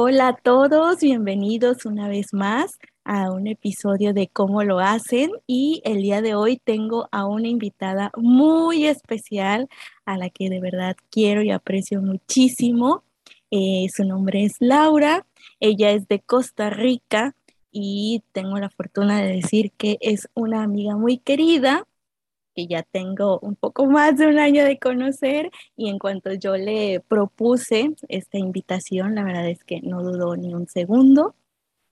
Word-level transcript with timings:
Hola 0.00 0.28
a 0.28 0.36
todos, 0.36 1.00
bienvenidos 1.00 1.84
una 1.84 2.06
vez 2.06 2.32
más 2.32 2.78
a 3.02 3.32
un 3.32 3.48
episodio 3.48 4.14
de 4.14 4.28
Cómo 4.28 4.62
lo 4.62 4.78
hacen 4.78 5.32
y 5.48 5.82
el 5.84 6.02
día 6.02 6.22
de 6.22 6.36
hoy 6.36 6.56
tengo 6.56 7.08
a 7.10 7.26
una 7.26 7.48
invitada 7.48 8.12
muy 8.16 8.86
especial 8.86 9.68
a 10.04 10.16
la 10.16 10.30
que 10.30 10.50
de 10.50 10.60
verdad 10.60 10.96
quiero 11.10 11.42
y 11.42 11.50
aprecio 11.50 12.00
muchísimo. 12.00 13.02
Eh, 13.50 13.88
su 13.92 14.04
nombre 14.04 14.44
es 14.44 14.54
Laura, 14.60 15.26
ella 15.58 15.90
es 15.90 16.06
de 16.06 16.20
Costa 16.20 16.70
Rica 16.70 17.34
y 17.72 18.22
tengo 18.30 18.56
la 18.58 18.70
fortuna 18.70 19.20
de 19.20 19.32
decir 19.32 19.72
que 19.72 19.98
es 20.00 20.28
una 20.32 20.62
amiga 20.62 20.96
muy 20.96 21.18
querida 21.18 21.88
que 22.58 22.66
ya 22.66 22.82
tengo 22.82 23.38
un 23.38 23.54
poco 23.54 23.86
más 23.86 24.18
de 24.18 24.26
un 24.26 24.40
año 24.40 24.64
de 24.64 24.80
conocer 24.80 25.48
y 25.76 25.88
en 25.90 26.00
cuanto 26.00 26.34
yo 26.34 26.56
le 26.56 26.98
propuse 26.98 27.94
esta 28.08 28.36
invitación, 28.36 29.14
la 29.14 29.22
verdad 29.22 29.48
es 29.48 29.62
que 29.62 29.80
no 29.80 30.02
dudó 30.02 30.34
ni 30.34 30.52
un 30.52 30.66
segundo. 30.66 31.36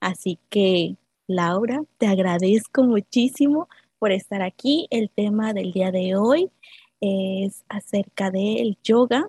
Así 0.01 0.41
que, 0.51 0.97
Laura, 1.29 1.85
te 1.99 2.09
agradezco 2.09 2.83
muchísimo 2.83 3.69
por 4.01 4.11
estar 4.11 4.43
aquí. 4.43 4.89
El 4.91 5.09
tema 5.09 5.53
del 5.53 5.71
día 5.71 5.93
de 5.93 6.17
hoy 6.17 6.51
es 7.01 7.63
acerca 7.69 8.33
del 8.33 8.77
yoga. 8.83 9.29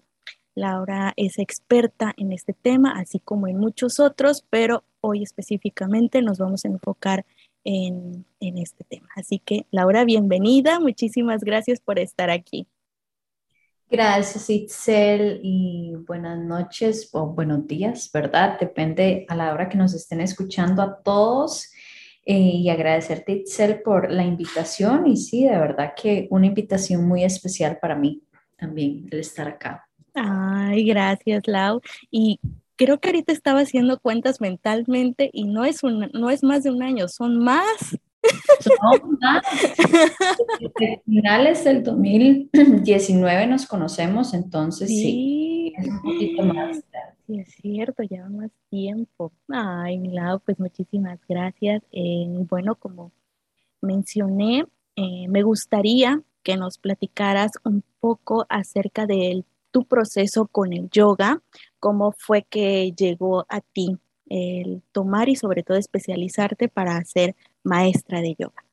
Laura 0.55 1.13
es 1.17 1.37
experta 1.37 2.15
en 2.17 2.31
este 2.31 2.53
tema, 2.53 2.93
así 2.97 3.19
como 3.19 3.47
en 3.47 3.59
muchos 3.59 3.99
otros, 3.99 4.43
pero 4.49 4.83
hoy 5.01 5.21
específicamente 5.21 6.23
nos 6.23 6.39
vamos 6.39 6.65
a 6.65 6.69
enfocar 6.69 7.27
en, 7.67 8.25
este 8.39 8.83
tema. 8.85 9.09
Así 9.15 9.39
que, 9.39 9.65
Laura, 9.71 10.05
bienvenida. 10.05 10.79
Muchísimas 10.79 11.43
gracias 11.43 11.81
por 11.81 11.99
estar 11.99 12.29
aquí. 12.29 12.65
Gracias, 13.89 14.49
Itzel, 14.49 15.39
y 15.43 15.93
buenas 16.07 16.39
noches 16.39 17.09
o 17.13 17.27
buenos 17.27 17.67
días, 17.67 18.09
¿verdad? 18.13 18.57
Depende 18.59 19.25
a 19.29 19.35
la 19.35 19.53
hora 19.53 19.69
que 19.69 19.77
nos 19.77 19.93
estén 19.93 20.21
escuchando 20.21 20.81
a 20.81 21.01
todos. 21.01 21.71
Eh, 22.25 22.37
y 22.37 22.69
agradecerte, 22.69 23.33
Itzel, 23.33 23.81
por 23.81 24.11
la 24.11 24.23
invitación. 24.23 25.07
Y 25.07 25.17
sí, 25.17 25.45
de 25.45 25.57
verdad 25.57 25.93
que 25.95 26.27
una 26.31 26.47
invitación 26.47 27.07
muy 27.07 27.23
especial 27.23 27.79
para 27.81 27.95
mí 27.95 28.23
también 28.57 29.07
el 29.11 29.19
estar 29.19 29.47
acá. 29.47 29.87
Ay, 30.13 30.85
gracias, 30.85 31.43
Lau. 31.47 31.81
Y 32.11 32.39
creo 32.77 32.99
que 32.99 33.09
ahorita 33.09 33.33
estaba 33.33 33.61
haciendo 33.61 33.99
cuentas 33.99 34.39
mentalmente 34.39 35.29
y 35.33 35.45
no 35.45 35.65
es, 35.65 35.83
un, 35.83 36.09
no 36.13 36.29
es 36.29 36.43
más 36.43 36.63
de 36.63 36.71
un 36.71 36.83
año, 36.83 37.07
son 37.09 37.39
más. 37.39 37.97
Son 38.59 39.17
más. 39.19 39.43
Desde 40.59 41.01
finales 41.05 41.63
del 41.63 41.83
2019 41.83 43.47
nos 43.47 43.65
conocemos, 43.65 44.33
entonces 44.33 44.89
sí, 44.89 45.73
es 45.77 45.87
un 45.87 46.01
poquito 46.01 46.43
más. 46.43 46.77
Sí, 47.25 47.39
es 47.39 47.55
cierto, 47.61 48.03
lleva 48.03 48.29
más 48.29 48.51
tiempo. 48.69 49.31
Ay, 49.49 49.99
Lau, 50.07 50.39
pues 50.39 50.59
muchísimas 50.59 51.19
gracias. 51.27 51.83
Eh, 51.91 52.25
bueno, 52.49 52.75
como 52.75 53.11
mencioné, 53.81 54.65
eh, 54.95 55.27
me 55.27 55.43
gustaría 55.43 56.21
que 56.43 56.57
nos 56.57 56.77
platicaras 56.77 57.51
un 57.63 57.83
poco 57.99 58.45
acerca 58.49 59.05
del 59.05 59.45
tu 59.71 59.85
proceso 59.85 60.47
con 60.47 60.73
el 60.73 60.89
yoga, 60.89 61.41
cómo 61.79 62.13
fue 62.17 62.43
que 62.49 62.91
llegó 62.93 63.45
a 63.49 63.61
ti 63.61 63.97
el 64.29 64.81
tomar 64.91 65.29
y 65.29 65.35
sobre 65.35 65.63
todo 65.63 65.77
especializarte 65.77 66.67
para 66.67 67.03
ser 67.05 67.35
maestra 67.63 68.21
de 68.21 68.35
yoga. 68.37 68.63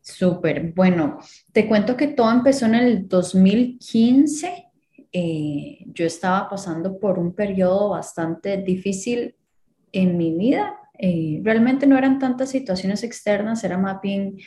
Súper, 0.00 0.72
bueno, 0.72 1.18
te 1.52 1.68
cuento 1.68 1.96
que 1.96 2.08
todo 2.08 2.30
empezó 2.30 2.66
en 2.66 2.74
el 2.76 3.08
2015. 3.08 4.70
Eh, 5.12 5.84
yo 5.86 6.06
estaba 6.06 6.48
pasando 6.48 6.98
por 6.98 7.18
un 7.18 7.34
periodo 7.34 7.90
bastante 7.90 8.56
difícil 8.56 9.34
en 9.92 10.16
mi 10.16 10.34
vida. 10.34 10.76
Eh, 10.98 11.40
realmente 11.44 11.86
no 11.86 11.96
eran 11.96 12.18
tantas 12.18 12.50
situaciones 12.50 13.02
externas, 13.02 13.62
era 13.64 13.76
más 13.76 14.00
bien 14.00 14.38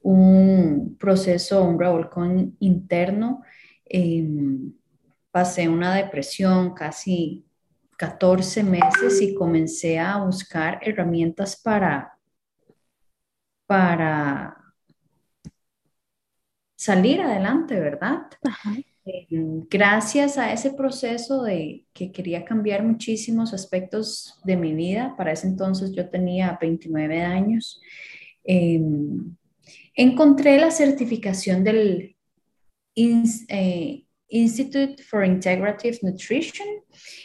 un 0.00 0.96
proceso, 0.98 1.62
un 1.62 1.78
revolcón 1.78 2.56
interno 2.58 3.42
Em, 3.94 4.72
pasé 5.30 5.68
una 5.68 5.94
depresión 5.94 6.72
casi 6.72 7.44
14 7.98 8.62
meses 8.62 9.20
y 9.20 9.34
comencé 9.34 9.98
a 9.98 10.16
buscar 10.16 10.80
herramientas 10.80 11.60
para, 11.62 12.18
para 13.66 14.56
salir 16.74 17.20
adelante, 17.20 17.78
¿verdad? 17.78 18.22
Em, 19.04 19.60
gracias 19.68 20.38
a 20.38 20.54
ese 20.54 20.70
proceso 20.72 21.42
de 21.42 21.84
que 21.92 22.10
quería 22.10 22.46
cambiar 22.46 22.82
muchísimos 22.82 23.52
aspectos 23.52 24.40
de 24.42 24.56
mi 24.56 24.74
vida, 24.74 25.14
para 25.18 25.32
ese 25.32 25.48
entonces 25.48 25.92
yo 25.92 26.08
tenía 26.08 26.56
29 26.58 27.20
años, 27.20 27.78
em, 28.42 29.36
encontré 29.94 30.58
la 30.58 30.70
certificación 30.70 31.62
del 31.62 32.11
eh, 32.94 34.04
Institute 34.28 35.02
for 35.02 35.24
Integrative 35.24 35.98
Nutrition 36.02 36.66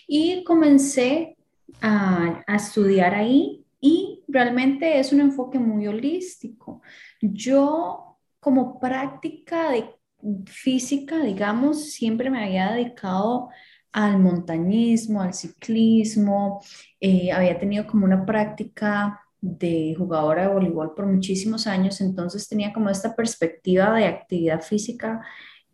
y 0.08 0.44
comencé 0.44 1.38
a, 1.82 2.44
estudiar 2.48 3.14
ahí 3.14 3.66
y 3.80 4.24
realmente 4.28 5.00
es 5.00 5.14
un 5.14 5.22
enfoque 5.22 5.60
muy 5.60 5.88
holístico. 5.88 6.82
Yo 7.22 8.18
como 8.40 8.80
práctica 8.80 9.72
de 9.72 9.86
física, 10.46 11.20
digamos, 11.20 11.92
siempre 11.92 12.30
me 12.30 12.44
había 12.44 12.72
dedicado 12.72 13.50
al 13.92 14.20
montañismo, 14.20 15.22
al 15.22 15.34
ciclismo, 15.34 16.62
eh, 17.00 17.32
había 17.32 17.58
tenido 17.58 17.88
como 17.88 18.06
una 18.06 18.26
práctica 18.26 19.22
de 19.40 19.96
jugadora 19.98 20.44
de 20.44 20.54
voleibol 20.54 20.94
por 20.94 21.06
muchísimos 21.06 21.68
años, 21.68 22.02
entonces 22.02 22.48
tenía 22.48 22.74
como 22.74 22.90
esta 22.90 23.16
perspectiva 23.16 23.94
de 23.96 24.06
actividad 24.06 24.62
física 24.62 25.22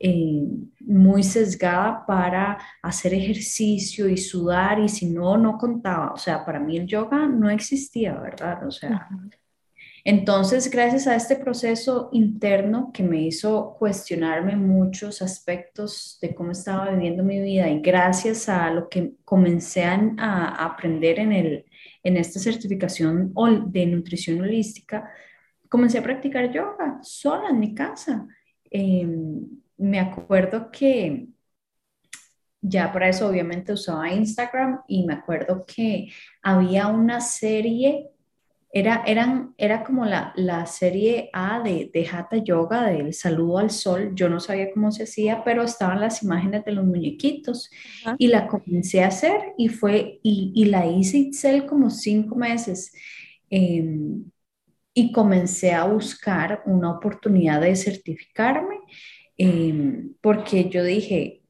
eh, 0.05 0.43
muy 0.81 1.23
sesgada 1.23 2.05
para 2.05 2.57
hacer 2.81 3.13
ejercicio 3.13 4.09
y 4.09 4.17
sudar 4.17 4.79
y 4.79 4.89
si 4.89 5.05
no, 5.05 5.37
no 5.37 5.57
contaba. 5.57 6.11
O 6.11 6.17
sea, 6.17 6.43
para 6.43 6.59
mí 6.59 6.75
el 6.75 6.87
yoga 6.87 7.25
no 7.25 7.49
existía, 7.49 8.13
¿verdad? 8.15 8.67
O 8.67 8.71
sea, 8.71 9.07
entonces 10.03 10.69
gracias 10.69 11.07
a 11.07 11.15
este 11.15 11.37
proceso 11.37 12.09
interno 12.11 12.91
que 12.93 13.01
me 13.01 13.21
hizo 13.21 13.77
cuestionarme 13.79 14.57
muchos 14.57 15.21
aspectos 15.21 16.17
de 16.21 16.35
cómo 16.35 16.51
estaba 16.51 16.91
viviendo 16.91 17.23
mi 17.23 17.39
vida 17.39 17.69
y 17.69 17.79
gracias 17.79 18.49
a 18.49 18.71
lo 18.71 18.89
que 18.89 19.13
comencé 19.23 19.85
a, 19.85 20.65
aprender 20.65 21.19
en, 21.19 21.31
el, 21.31 21.65
en 22.03 22.17
esta 22.17 22.41
certificación 22.41 23.33
de 23.67 23.85
nutrición 23.85 24.41
holística, 24.41 25.09
comencé 25.69 25.99
a 25.99 26.03
practicar 26.03 26.51
yoga 26.51 26.99
sola 27.01 27.51
en 27.51 27.59
mi 27.61 27.73
casa. 27.73 28.27
Em, 28.69 29.32
me 29.83 29.99
acuerdo 29.99 30.71
que 30.71 31.27
ya 32.61 32.93
para 32.93 33.09
eso 33.09 33.27
obviamente 33.27 33.73
usaba 33.73 34.13
Instagram 34.13 34.79
y 34.87 35.05
me 35.05 35.15
acuerdo 35.15 35.65
que 35.65 36.09
había 36.41 36.87
una 36.87 37.19
serie, 37.19 38.11
era, 38.71 39.03
eran, 39.05 39.53
era 39.57 39.83
como 39.83 40.05
la, 40.05 40.31
la 40.37 40.65
serie 40.65 41.29
A 41.33 41.59
de, 41.59 41.91
de 41.93 42.07
Hatha 42.07 42.37
Yoga, 42.37 42.83
del 42.83 43.13
saludo 43.13 43.57
al 43.57 43.71
sol. 43.71 44.11
Yo 44.15 44.29
no 44.29 44.39
sabía 44.39 44.71
cómo 44.71 44.91
se 44.93 45.03
hacía, 45.03 45.43
pero 45.43 45.63
estaban 45.63 45.99
las 45.99 46.23
imágenes 46.23 46.63
de 46.63 46.71
los 46.71 46.85
muñequitos 46.85 47.69
y 48.17 48.27
la 48.27 48.47
comencé 48.47 49.03
a 49.03 49.07
hacer 49.07 49.53
y 49.57 49.67
fue, 49.67 50.21
y, 50.23 50.63
la 50.65 50.87
hice 50.87 51.17
Itzel 51.17 51.65
como 51.65 51.89
cinco 51.89 52.35
meses. 52.35 52.93
Em, 53.49 54.23
y 54.93 55.11
comencé 55.11 55.73
a 55.73 55.83
buscar 55.85 56.63
una 56.65 56.91
oportunidad 56.91 57.59
de 57.59 57.75
certificarme 57.75 58.77
Em, 59.37 60.13
porque 60.21 60.69
yo 60.69 60.83
dije, 60.83 61.43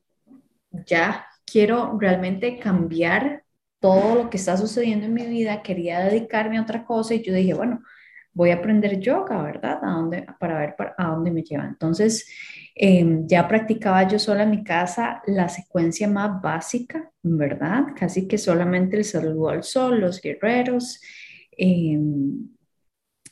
ya 0.85 1.25
quiero 1.45 1.97
realmente 1.99 2.59
cambiar 2.59 3.43
todo 3.79 4.15
lo 4.15 4.29
que 4.29 4.37
está 4.37 4.57
sucediendo 4.57 5.05
en 5.05 5.13
mi 5.13 5.25
vida, 5.27 5.61
quería 5.61 5.99
dedicarme 5.99 6.57
a 6.57 6.61
otra 6.61 6.85
cosa 6.85 7.15
y 7.15 7.21
yo 7.21 7.33
dije, 7.33 7.53
bueno, 7.53 7.81
voy 8.33 8.51
a 8.51 8.55
aprender 8.55 8.99
yoga, 8.99 9.41
¿verdad? 9.43 9.79
¿A 9.83 9.91
dónde, 9.91 10.25
para 10.39 10.59
ver 10.59 10.75
a 10.97 11.07
dónde 11.07 11.31
me 11.31 11.43
lleva. 11.43 11.65
Entonces, 11.65 12.27
em, 12.75 13.27
ya 13.27 13.47
practicaba 13.47 14.07
yo 14.07 14.17
sola 14.19 14.43
en 14.43 14.51
mi 14.51 14.63
casa 14.63 15.21
la 15.27 15.49
secuencia 15.49 16.07
más 16.07 16.41
básica, 16.41 17.11
¿verdad? 17.21 17.87
Casi 17.95 18.27
que 18.27 18.37
solamente 18.37 18.97
el 18.97 19.05
saludo 19.05 19.49
al 19.49 19.63
sol, 19.63 19.99
los 19.99 20.21
guerreros. 20.21 20.99
Em, 21.51 22.47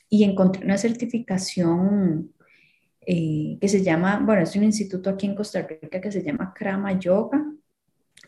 y 0.09 0.23
encontré 0.25 0.65
una 0.65 0.77
certificación 0.77 2.33
eh, 3.05 3.57
que 3.59 3.67
se 3.67 3.83
llama, 3.83 4.21
bueno, 4.23 4.43
es 4.43 4.55
un 4.55 4.63
instituto 4.63 5.09
aquí 5.09 5.25
en 5.25 5.35
Costa 5.35 5.61
Rica 5.61 5.99
que 5.99 6.11
se 6.11 6.23
llama 6.23 6.53
Krama 6.55 6.99
Yoga. 6.99 7.43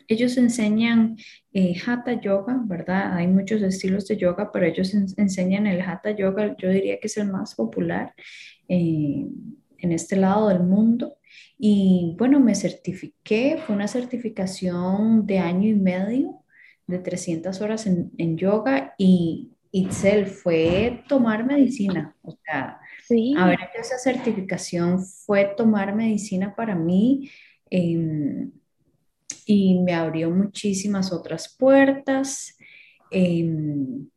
Ellos 0.08 0.38
enseñan 0.38 1.18
eh, 1.54 1.76
Hatha 1.86 2.20
Yoga, 2.20 2.62
¿verdad? 2.66 3.16
Hay 3.16 3.28
muchos 3.28 3.62
estilos 3.62 4.08
de 4.08 4.18
yoga, 4.18 4.52
pero 4.52 4.66
ellos 4.66 4.94
enseñan 4.94 5.68
el 5.68 5.82
Hatha 5.82 6.12
Yoga, 6.12 6.56
yo 6.58 6.70
diría 6.70 7.00
que 7.00 7.08
es 7.08 7.18
el 7.18 7.32
más 7.32 7.56
popular 7.56 8.14
eh, 8.68 9.26
en 9.78 9.92
este 9.92 10.16
lado 10.16 10.50
del 10.50 10.64
mundo. 10.64 11.18
Y 11.58 12.16
bueno, 12.18 12.40
me 12.40 12.56
certifiqué, 12.56 13.58
fue 13.66 13.76
una 13.76 13.88
certificación 13.88 15.26
de 15.26 15.40
año 15.40 15.70
y 15.70 15.76
medio 15.76 16.44
de 16.88 17.00
300 17.00 17.62
horas 17.62 17.88
en, 17.88 18.38
yoga 18.38 18.94
y 18.98 19.53
Itzel 19.74 20.28
fue 20.28 21.04
tomar 21.10 21.44
medicina. 21.46 22.16
O 22.22 22.38
sea, 22.46 22.80
sí. 23.08 23.34
a 23.36 23.48
ver, 23.48 23.60
esa 23.74 23.98
certificación 23.98 25.04
fue 25.04 25.46
tomar 25.58 25.96
medicina 25.96 26.56
para 26.56 26.76
mí 26.76 27.32
em, 27.72 28.52
y 29.48 29.80
me 29.80 29.96
abrió 29.96 30.30
muchísimas 30.30 31.12
otras 31.12 31.56
puertas. 31.58 32.56
Em, 33.10 34.08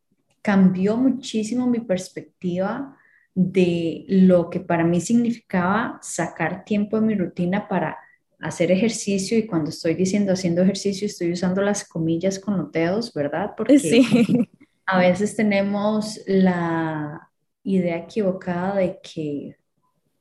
cambió 0.43 0.99
muchísimo 0.99 1.67
mi 1.67 1.81
perspectiva 1.81 2.95
de 3.35 4.05
lo 4.09 4.51
que 4.51 4.61
para 4.61 4.85
mí 4.85 5.01
significaba 5.01 5.99
sacar 6.03 6.65
tiempo 6.65 7.01
de 7.01 7.07
mi 7.07 7.15
rutina 7.15 7.67
para 7.67 7.97
hacer 8.41 8.71
ejercicio 8.71 9.39
y 9.39 9.47
cuando 9.47 9.71
estoy 9.71 9.95
diciendo 9.95 10.35
haciendo 10.35 10.61
ejercicio 10.61 11.07
estoy 11.07 11.33
usando 11.33 11.63
las 11.63 11.89
comillas 11.89 12.39
con 12.39 12.59
los 12.59 12.71
dedos, 12.71 13.15
¿verdad? 13.15 13.53
Porque 13.57 13.79
sí. 13.79 14.07
a 14.87 14.99
veces 14.99 15.35
tenemos 15.35 16.21
la 16.27 17.29
idea 17.65 17.99
equivocada 17.99 18.77
de 18.77 19.01
que, 19.03 19.57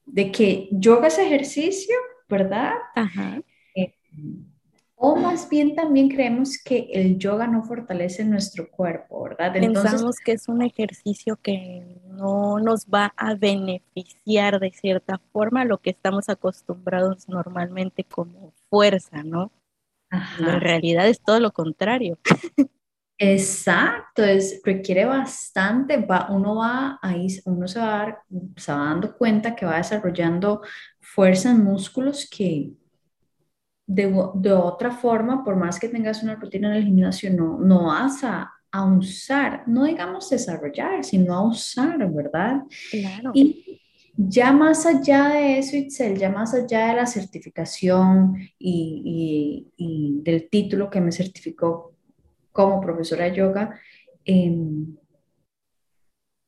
de 0.06 0.32
que 0.32 0.68
yoga 0.72 1.08
es 1.08 1.20
ejercicio, 1.20 1.96
¿verdad? 2.28 2.74
Ajá. 2.96 3.40
Eh, 3.76 3.94
o 4.96 5.16
más 5.16 5.48
bien 5.50 5.76
también 5.76 6.10
creemos 6.10 6.58
que 6.58 6.88
el 6.94 7.20
yoga 7.20 7.46
no 7.46 7.62
fortalece 7.64 8.26
nuestro 8.26 8.72
cuerpo, 8.72 9.24
¿verdad? 9.24 9.54
Pensamos 9.54 10.16
que 10.18 10.32
es 10.32 10.48
un 10.48 10.64
ejercicio 10.64 11.36
que 11.36 11.86
no 12.08 12.60
nos 12.60 12.88
va 12.88 13.14
a 13.16 13.36
beneficiar 13.36 14.60
de 14.60 14.72
cierta 14.72 15.22
forma 15.32 15.62
a 15.62 15.66
lo 15.66 15.78
que 15.78 15.92
estamos 15.92 16.30
acostumbrados 16.30 17.30
normalmente 17.30 18.04
como 18.04 18.52
fuerza, 18.70 19.22
¿no? 19.22 19.52
En 20.40 20.62
realidad 20.62 21.08
es 21.08 21.20
todo 21.20 21.40
lo 21.40 21.52
contrario. 21.52 22.18
Exacto, 23.18 24.24
es, 24.24 24.62
requiere 24.64 25.06
bastante, 25.06 25.98
va, 25.98 26.28
uno 26.30 26.56
va 26.56 27.00
ahí, 27.02 27.28
uno 27.46 27.68
se 27.68 27.80
va, 27.80 28.24
se 28.58 28.72
va 28.74 28.78
dando 28.78 29.16
cuenta 29.18 29.56
que 29.56 29.66
va 29.66 29.78
desarrollando 29.78 30.62
fuerza 31.00 31.52
en 31.52 31.64
músculos 31.64 32.28
que, 32.30 32.72
de, 33.88 34.52
otra 34.54 34.92
forma, 34.92 35.44
por 35.44 35.56
más 35.56 35.80
que 35.80 35.88
tengas 35.88 36.24
una 36.24 36.36
rutina 36.36 36.70
en 36.70 36.74
el 36.76 36.86
gimnasio, 36.86 37.32
no, 37.32 37.58
no 37.60 37.86
vas 37.86 38.24
a, 38.24 38.52
usar, 38.98 39.64
no 39.68 39.86
digamos 39.86 40.30
desarrollar, 40.30 41.02
sino 41.06 41.34
a 41.34 41.48
usar, 41.48 41.98
¿verdad? 42.12 42.64
Claro. 42.92 43.32
Y 43.34 43.80
ya 44.18 44.52
más 44.52 44.86
allá 44.86 45.30
de 45.30 45.60
eso, 45.60 45.78
Itzel, 45.78 46.18
ya 46.18 46.30
más 46.30 46.54
allá 46.54 46.88
de 46.88 46.96
la 46.96 47.06
certificación 47.06 48.38
y, 48.60 49.72
del 50.24 50.50
título 50.50 50.90
que 50.90 51.00
me 51.00 51.14
certificó 51.14 51.95
como 52.56 52.80
profesora 52.80 53.25
de 53.25 53.36
yoga, 53.36 53.78
em, 54.24 54.96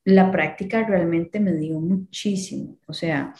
la 0.06 0.30
práctica 0.30 0.86
realmente 0.86 1.38
me 1.38 1.52
dio 1.52 1.78
muchísimo. 1.80 2.78
O 2.86 2.94
sea, 2.94 3.34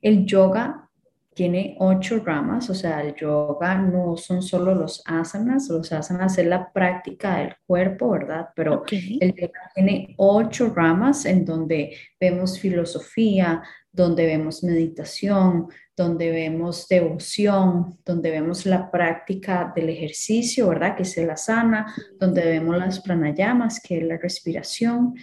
el 0.00 0.24
yoga 0.24 0.88
tiene 1.34 1.76
ocho 1.80 2.22
ramas, 2.24 2.70
o 2.70 2.74
sea, 2.74 3.02
el 3.02 3.14
yoga 3.14 3.76
no 3.76 4.16
son 4.16 4.40
solo 4.40 4.74
los 4.74 5.02
asanas, 5.04 5.68
los 5.68 5.92
asanas 5.92 6.38
es 6.38 6.46
la 6.46 6.72
práctica 6.72 7.36
del 7.36 7.56
cuerpo, 7.66 8.12
¿verdad? 8.12 8.48
Pero 8.56 8.84
el 8.90 9.34
yoga 9.34 9.70
tiene 9.74 10.14
ocho 10.16 10.72
ramas 10.74 11.26
en 11.26 11.44
donde 11.44 11.94
vemos 12.18 12.58
filosofía, 12.58 13.62
donde 13.94 14.26
vemos 14.26 14.64
meditación, 14.64 15.68
donde 15.96 16.30
vemos 16.30 16.88
devoción, 16.88 17.96
donde 18.04 18.30
vemos 18.30 18.66
la 18.66 18.90
práctica 18.90 19.72
del 19.74 19.88
ejercicio, 19.88 20.68
¿verdad? 20.68 20.96
Que 20.96 21.04
es 21.04 21.16
la 21.16 21.34
asana, 21.34 21.94
donde 22.18 22.44
vemos 22.44 22.76
las 22.76 23.00
pranayamas, 23.00 23.80
que 23.80 23.98
es 23.98 24.04
la 24.04 24.18
respiración. 24.18 25.14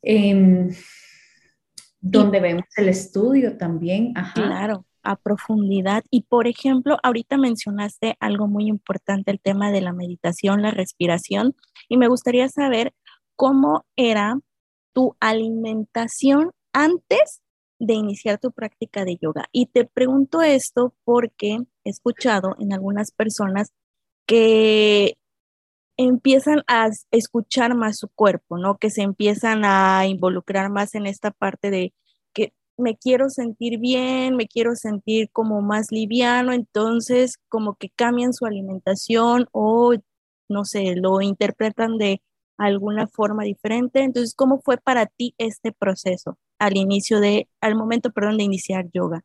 Em, 0.00 0.70
donde 2.00 2.40
vemos 2.40 2.64
el 2.76 2.88
estudio 2.88 3.56
también. 3.56 4.12
Ajá. 4.16 4.34
Claro 4.34 4.86
a 5.04 5.16
profundidad. 5.16 6.04
Y 6.10 6.22
por 6.22 6.46
ejemplo, 6.46 6.96
ahorita 7.02 7.36
mencionaste 7.36 8.16
algo 8.20 8.46
muy 8.46 8.66
importante, 8.66 9.30
el 9.30 9.40
tema 9.40 9.70
de 9.72 9.80
la 9.80 9.92
meditación, 9.92 10.62
la 10.62 10.70
respiración, 10.70 11.54
y 11.88 11.96
me 11.96 12.08
gustaría 12.08 12.48
saber 12.48 12.92
cómo 13.36 13.84
era 13.96 14.38
tu 14.92 15.16
alimentación 15.20 16.52
antes 16.72 17.42
de 17.82 17.94
iniciar 17.94 18.38
tu 18.38 18.52
práctica 18.52 19.04
de 19.04 19.16
yoga. 19.16 19.46
Y 19.52 19.66
te 19.66 19.84
pregunto 19.84 20.42
esto 20.42 20.94
porque 21.04 21.58
he 21.84 21.90
escuchado 21.90 22.54
en 22.58 22.72
algunas 22.72 23.10
personas 23.10 23.72
que 24.26 25.16
empiezan 25.96 26.62
a 26.68 26.88
escuchar 27.10 27.74
más 27.74 27.98
su 27.98 28.08
cuerpo, 28.08 28.56
¿no? 28.58 28.78
Que 28.78 28.90
se 28.90 29.02
empiezan 29.02 29.64
a 29.64 30.06
involucrar 30.06 30.70
más 30.70 30.94
en 30.94 31.06
esta 31.06 31.32
parte 31.32 31.70
de 31.70 31.92
me 32.78 32.96
quiero 32.96 33.30
sentir 33.30 33.78
bien, 33.78 34.36
me 34.36 34.46
quiero 34.46 34.74
sentir 34.74 35.30
como 35.30 35.62
más 35.62 35.86
liviano, 35.90 36.52
entonces 36.52 37.38
como 37.48 37.74
que 37.76 37.90
cambian 37.90 38.32
su 38.32 38.46
alimentación 38.46 39.48
o 39.52 39.94
no 40.48 40.64
sé, 40.64 40.94
lo 40.96 41.20
interpretan 41.20 41.98
de 41.98 42.22
alguna 42.64 43.06
forma 43.06 43.44
diferente. 43.44 44.02
Entonces, 44.02 44.34
¿cómo 44.34 44.60
fue 44.60 44.78
para 44.78 45.06
ti 45.06 45.34
este 45.38 45.72
proceso 45.72 46.38
al 46.58 46.76
inicio 46.76 47.20
de, 47.20 47.48
al 47.60 47.74
momento, 47.74 48.10
perdón, 48.12 48.38
de 48.38 48.44
iniciar 48.44 48.86
yoga? 48.92 49.22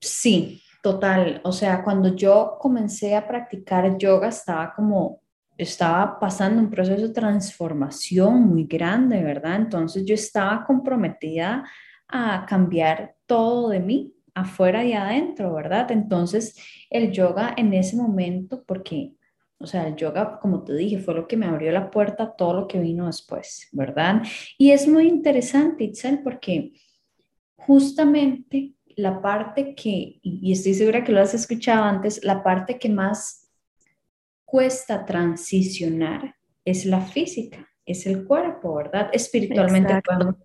Sí, 0.00 0.62
total. 0.82 1.40
O 1.44 1.52
sea, 1.52 1.82
cuando 1.82 2.14
yo 2.14 2.58
comencé 2.60 3.16
a 3.16 3.26
practicar 3.26 3.96
yoga 3.98 4.28
estaba 4.28 4.74
como 4.74 5.20
estaba 5.58 6.18
pasando 6.20 6.60
un 6.60 6.70
proceso 6.70 7.08
de 7.08 7.14
transformación 7.14 8.42
muy 8.42 8.64
grande, 8.64 9.22
¿verdad? 9.22 9.56
Entonces 9.56 10.04
yo 10.04 10.14
estaba 10.14 10.64
comprometida 10.64 11.64
a 12.08 12.44
cambiar 12.46 13.16
todo 13.26 13.70
de 13.70 13.80
mí, 13.80 14.14
afuera 14.34 14.84
y 14.84 14.92
adentro, 14.92 15.54
¿verdad? 15.54 15.90
Entonces 15.90 16.56
el 16.90 17.10
yoga 17.10 17.54
en 17.56 17.72
ese 17.72 17.96
momento, 17.96 18.62
porque, 18.66 19.14
o 19.58 19.66
sea, 19.66 19.86
el 19.88 19.96
yoga, 19.96 20.38
como 20.40 20.64
te 20.64 20.74
dije, 20.74 20.98
fue 20.98 21.14
lo 21.14 21.26
que 21.26 21.36
me 21.36 21.46
abrió 21.46 21.72
la 21.72 21.90
puerta 21.90 22.24
a 22.24 22.36
todo 22.36 22.52
lo 22.52 22.68
que 22.68 22.78
vino 22.78 23.06
después, 23.06 23.68
¿verdad? 23.72 24.22
Y 24.58 24.70
es 24.70 24.86
muy 24.86 25.08
interesante, 25.08 25.84
Itzel, 25.84 26.22
porque 26.22 26.72
justamente 27.56 28.74
la 28.96 29.20
parte 29.20 29.74
que, 29.74 30.20
y 30.22 30.52
estoy 30.52 30.74
segura 30.74 31.04
que 31.04 31.12
lo 31.12 31.20
has 31.20 31.34
escuchado 31.34 31.84
antes, 31.84 32.22
la 32.24 32.42
parte 32.42 32.78
que 32.78 32.88
más 32.88 33.50
cuesta 34.44 35.04
transicionar 35.04 36.34
es 36.64 36.86
la 36.86 37.00
física, 37.00 37.68
es 37.84 38.06
el 38.06 38.24
cuerpo, 38.24 38.74
¿verdad? 38.74 39.10
Espiritualmente 39.12 40.00
podemos 40.02 40.36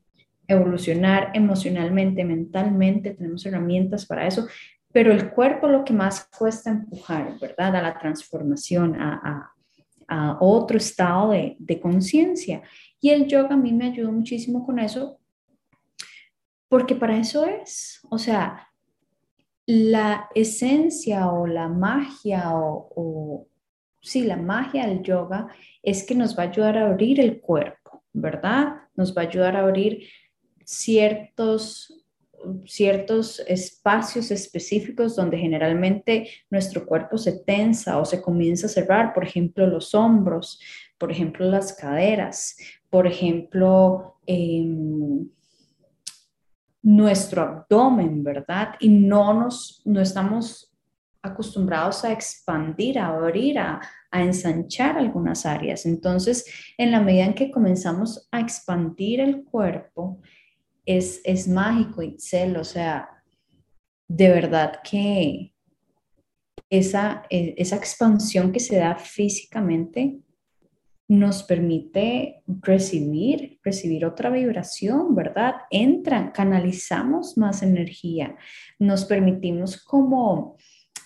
evolucionar, 0.47 1.31
emocionalmente, 1.33 2.23
mentalmente, 2.25 3.11
tenemos 3.11 3.45
herramientas 3.45 4.05
para 4.05 4.27
eso, 4.27 4.47
pero 4.91 5.11
el 5.11 5.31
cuerpo 5.31 5.67
lo 5.67 5.83
que 5.83 5.93
más 5.93 6.27
cuesta 6.37 6.69
empujar, 6.69 7.39
¿verdad? 7.39 7.75
A 7.75 7.81
la 7.81 7.97
transformación, 7.97 8.95
a, 8.99 9.47
otro 10.41 10.75
estado 10.75 11.31
de, 11.31 11.79
conciencia. 11.79 12.61
Y 12.99 13.11
el 13.11 13.27
yoga 13.27 13.53
a 13.53 13.57
mí 13.57 13.71
me 13.71 13.85
ayudó 13.85 14.11
muchísimo 14.11 14.65
con 14.65 14.77
eso, 14.77 15.21
porque 16.67 16.95
para 16.95 17.17
eso 17.17 17.45
es, 17.45 18.01
o 18.09 18.17
sea, 18.17 18.67
la 19.65 20.27
esencia 20.35 21.31
o 21.31 21.47
la 21.47 21.69
magia 21.69 22.49
o, 22.53 23.47
sí, 24.01 24.23
la 24.23 24.35
magia 24.35 24.87
del 24.87 25.01
yoga 25.01 25.47
es 25.81 26.03
que 26.03 26.13
nos 26.13 26.37
va 26.37 26.43
a 26.43 26.47
ayudar 26.47 26.77
a 26.77 26.87
abrir 26.87 27.21
el 27.21 27.39
cuerpo, 27.39 28.03
¿verdad? 28.11 28.81
Nos 28.95 29.15
va 29.15 29.21
a 29.21 29.27
ayudar 29.27 29.55
a 29.55 29.61
abrir 29.61 30.09
ciertos, 30.65 32.00
ciertos 32.65 33.39
espacios 33.47 34.31
específicos 34.31 35.15
donde 35.15 35.37
generalmente 35.37 36.29
nuestro 36.49 36.85
cuerpo 36.85 37.17
se 37.17 37.39
tensa 37.39 37.97
o 37.97 38.05
se 38.05 38.21
comienza 38.21 38.67
a 38.67 38.69
cerrar, 38.69 39.13
por 39.13 39.23
ejemplo, 39.23 39.67
los 39.67 39.93
hombros, 39.93 40.59
por 40.97 41.11
ejemplo, 41.11 41.45
las 41.45 41.73
caderas, 41.73 42.55
por 42.89 43.07
ejemplo, 43.07 44.17
em, 44.25 45.27
nuestro 46.83 47.41
abdomen, 47.41 48.23
¿verdad? 48.23 48.75
Y 48.79 48.89
no 48.89 49.33
nos, 49.33 49.81
no 49.85 50.01
estamos 50.01 50.71
acostumbrados 51.21 52.03
a 52.03 52.11
expandir, 52.11 52.97
a 52.97 53.07
abrir, 53.07 53.59
a, 53.59 53.81
ensanchar 54.13 54.97
algunas 54.97 55.45
áreas. 55.45 55.85
Entonces, 55.85 56.45
en 56.77 56.91
la 56.91 56.99
medida 56.99 57.23
en 57.23 57.33
que 57.33 57.49
comenzamos 57.49 58.27
a 58.29 58.41
expandir 58.41 59.21
el 59.21 59.45
cuerpo, 59.45 60.19
es, 60.85 61.21
es 61.23 61.47
mágico, 61.47 62.01
Itzel, 62.01 62.57
o 62.57 62.63
sea, 62.63 63.09
de 64.07 64.29
verdad 64.29 64.79
que 64.83 65.53
esa, 66.69 67.23
e, 67.29 67.55
esa 67.57 67.75
expansión 67.75 68.51
que 68.51 68.59
se 68.59 68.77
da 68.77 68.95
físicamente 68.95 70.19
nos 71.07 71.43
permite 71.43 72.41
recibir, 72.47 73.59
recibir 73.63 74.05
otra 74.05 74.29
vibración, 74.29 75.13
¿verdad? 75.13 75.55
Entran, 75.69 76.31
canalizamos 76.31 77.37
más 77.37 77.61
energía, 77.63 78.37
nos 78.79 79.03
permitimos 79.05 79.83
como 79.83 80.55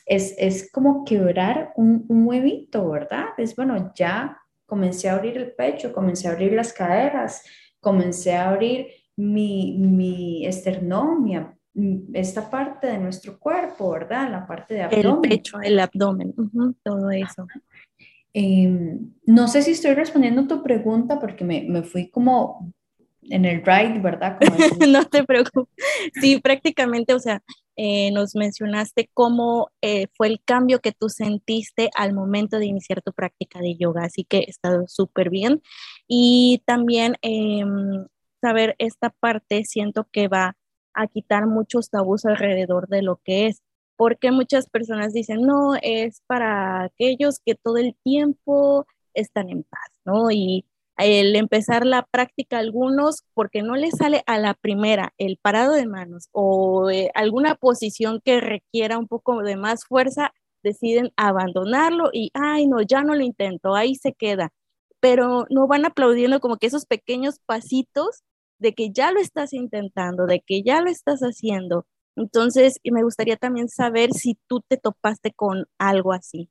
es, 0.05 0.36
es 0.38 0.72
como 0.72 1.03
quebrar 1.05 1.74
un, 1.75 2.05
un 2.08 2.27
huevito, 2.27 2.88
¿verdad? 2.91 3.29
Es 3.39 3.55
bueno, 3.55 3.91
ya 3.96 4.38
comencé 4.67 5.10
a 5.10 5.15
abrir 5.15 5.38
el 5.38 5.53
pecho, 5.53 5.91
comencé 5.91 6.27
a 6.27 6.34
abrir 6.34 6.53
las 6.53 6.72
caderas, 6.72 7.44
comencé 7.79 8.36
a 8.36 8.50
abrir 8.50 8.88
mi, 9.17 9.77
mi 9.77 10.45
esternón, 10.45 11.57
esta 12.13 12.50
parte 12.50 12.88
de 12.88 12.98
nuestro 12.98 13.38
cuerpo, 13.39 13.91
¿verdad? 13.91 14.29
La 14.31 14.48
parte 14.48 14.75
de 14.75 14.84
abdomen. 14.84 15.07
El 15.07 15.29
pecho, 15.29 15.60
el 15.62 15.79
abdomen, 15.79 16.34
todo 16.84 17.12
eso. 17.12 17.48
Em, 18.34 19.13
no 19.25 19.48
sé 19.48 19.62
si 19.62 19.72
estoy 19.72 19.93
respondiendo 19.93 20.48
tu 20.48 20.62
pregunta 20.62 21.19
porque 21.19 21.45
me, 21.45 21.63
me 21.63 21.84
fui 21.84 22.10
como 22.10 22.74
en 23.29 23.45
el 23.45 23.63
ride, 23.65 24.00
¿verdad? 24.00 24.38
no 24.88 25.05
te 25.05 25.24
preocupes. 25.24 25.74
Sí, 26.22 26.39
prácticamente, 26.39 27.13
o 27.13 27.19
sea, 27.19 27.41
eh, 27.75 28.12
nos 28.12 28.36
mencionaste 28.36 29.10
cómo 29.13 29.69
eh, 29.81 30.07
fue 30.15 30.27
el 30.27 30.41
cambio 30.43 30.79
que 30.79 30.91
tú 30.91 31.10
sentiste 31.10 31.89
al 31.95 32.13
momento 32.13 32.60
de 32.60 32.67
iniciar 32.67 33.01
tu 33.01 33.12
práctica 33.13 33.60
de 33.60 33.75
yoga, 33.75 34.03
así 34.03 34.24
que 34.24 34.45
está 34.48 34.84
súper 34.88 35.29
bien. 35.29 35.62
Y 36.07 36.62
también 36.65 37.15
em, 37.22 38.05
saber 38.45 38.75
esta 38.77 39.09
parte, 39.09 39.63
siento 39.65 40.07
que 40.11 40.27
va 40.27 40.55
a 40.93 41.07
quitar 41.07 41.47
muchos 41.47 41.89
tabús 41.89 42.25
alrededor 42.25 42.87
de 42.87 43.01
lo 43.01 43.19
que 43.23 43.47
es, 43.47 43.61
porque 43.97 44.31
muchas 44.31 44.69
personas 44.69 45.13
dicen, 45.13 45.41
no, 45.41 45.75
es 45.81 46.21
para 46.27 46.83
aquellos 46.83 47.39
que 47.45 47.55
todo 47.55 47.77
el 47.77 47.95
tiempo 48.03 48.85
están 49.13 49.49
en 49.49 49.63
paz, 49.63 49.89
¿no? 50.05 50.31
Y 50.31 50.65
el 50.97 51.35
empezar 51.35 51.85
la 51.85 52.03
práctica 52.03 52.57
algunos 52.57 53.23
porque 53.33 53.61
no 53.61 53.75
les 53.75 53.95
sale 53.97 54.23
a 54.27 54.37
la 54.37 54.53
primera 54.53 55.13
el 55.17 55.37
parado 55.41 55.73
de 55.73 55.87
manos 55.87 56.29
o 56.31 56.89
eh, 56.89 57.11
alguna 57.15 57.55
posición 57.55 58.21
que 58.23 58.39
requiera 58.39 58.97
un 58.97 59.07
poco 59.07 59.41
de 59.43 59.57
más 59.57 59.85
fuerza, 59.85 60.33
deciden 60.63 61.11
abandonarlo 61.17 62.09
y, 62.13 62.31
ay, 62.33 62.67
no, 62.67 62.81
ya 62.81 63.03
no 63.03 63.15
lo 63.15 63.23
intento, 63.23 63.75
ahí 63.75 63.95
se 63.95 64.13
queda. 64.13 64.51
Pero 64.99 65.45
no 65.49 65.67
van 65.67 65.85
aplaudiendo 65.85 66.39
como 66.39 66.57
que 66.57 66.67
esos 66.67 66.85
pequeños 66.85 67.39
pasitos 67.45 68.23
de 68.59 68.74
que 68.74 68.91
ya 68.91 69.12
lo 69.12 69.19
estás 69.19 69.53
intentando, 69.53 70.25
de 70.25 70.41
que 70.45 70.63
ya 70.63 70.81
lo 70.81 70.89
estás 70.89 71.21
haciendo. 71.21 71.85
Entonces, 72.15 72.79
me 72.83 73.03
gustaría 73.03 73.38
también 73.38 73.69
saber 73.69 74.12
si 74.13 74.38
tú 74.47 74.62
te 74.67 74.77
topaste 74.77 75.33
con 75.33 75.65
algo 75.77 76.13
así. 76.13 76.50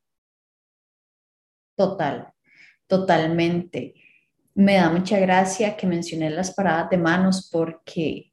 Total, 1.76 2.32
totalmente 2.86 3.94
me 4.54 4.76
da 4.76 4.88
mucha 4.88 5.18
gracia 5.18 5.76
que 5.76 5.86
mencioné 5.86 6.30
las 6.30 6.54
paradas 6.54 6.88
de 6.90 6.98
manos 6.98 7.48
porque 7.52 8.32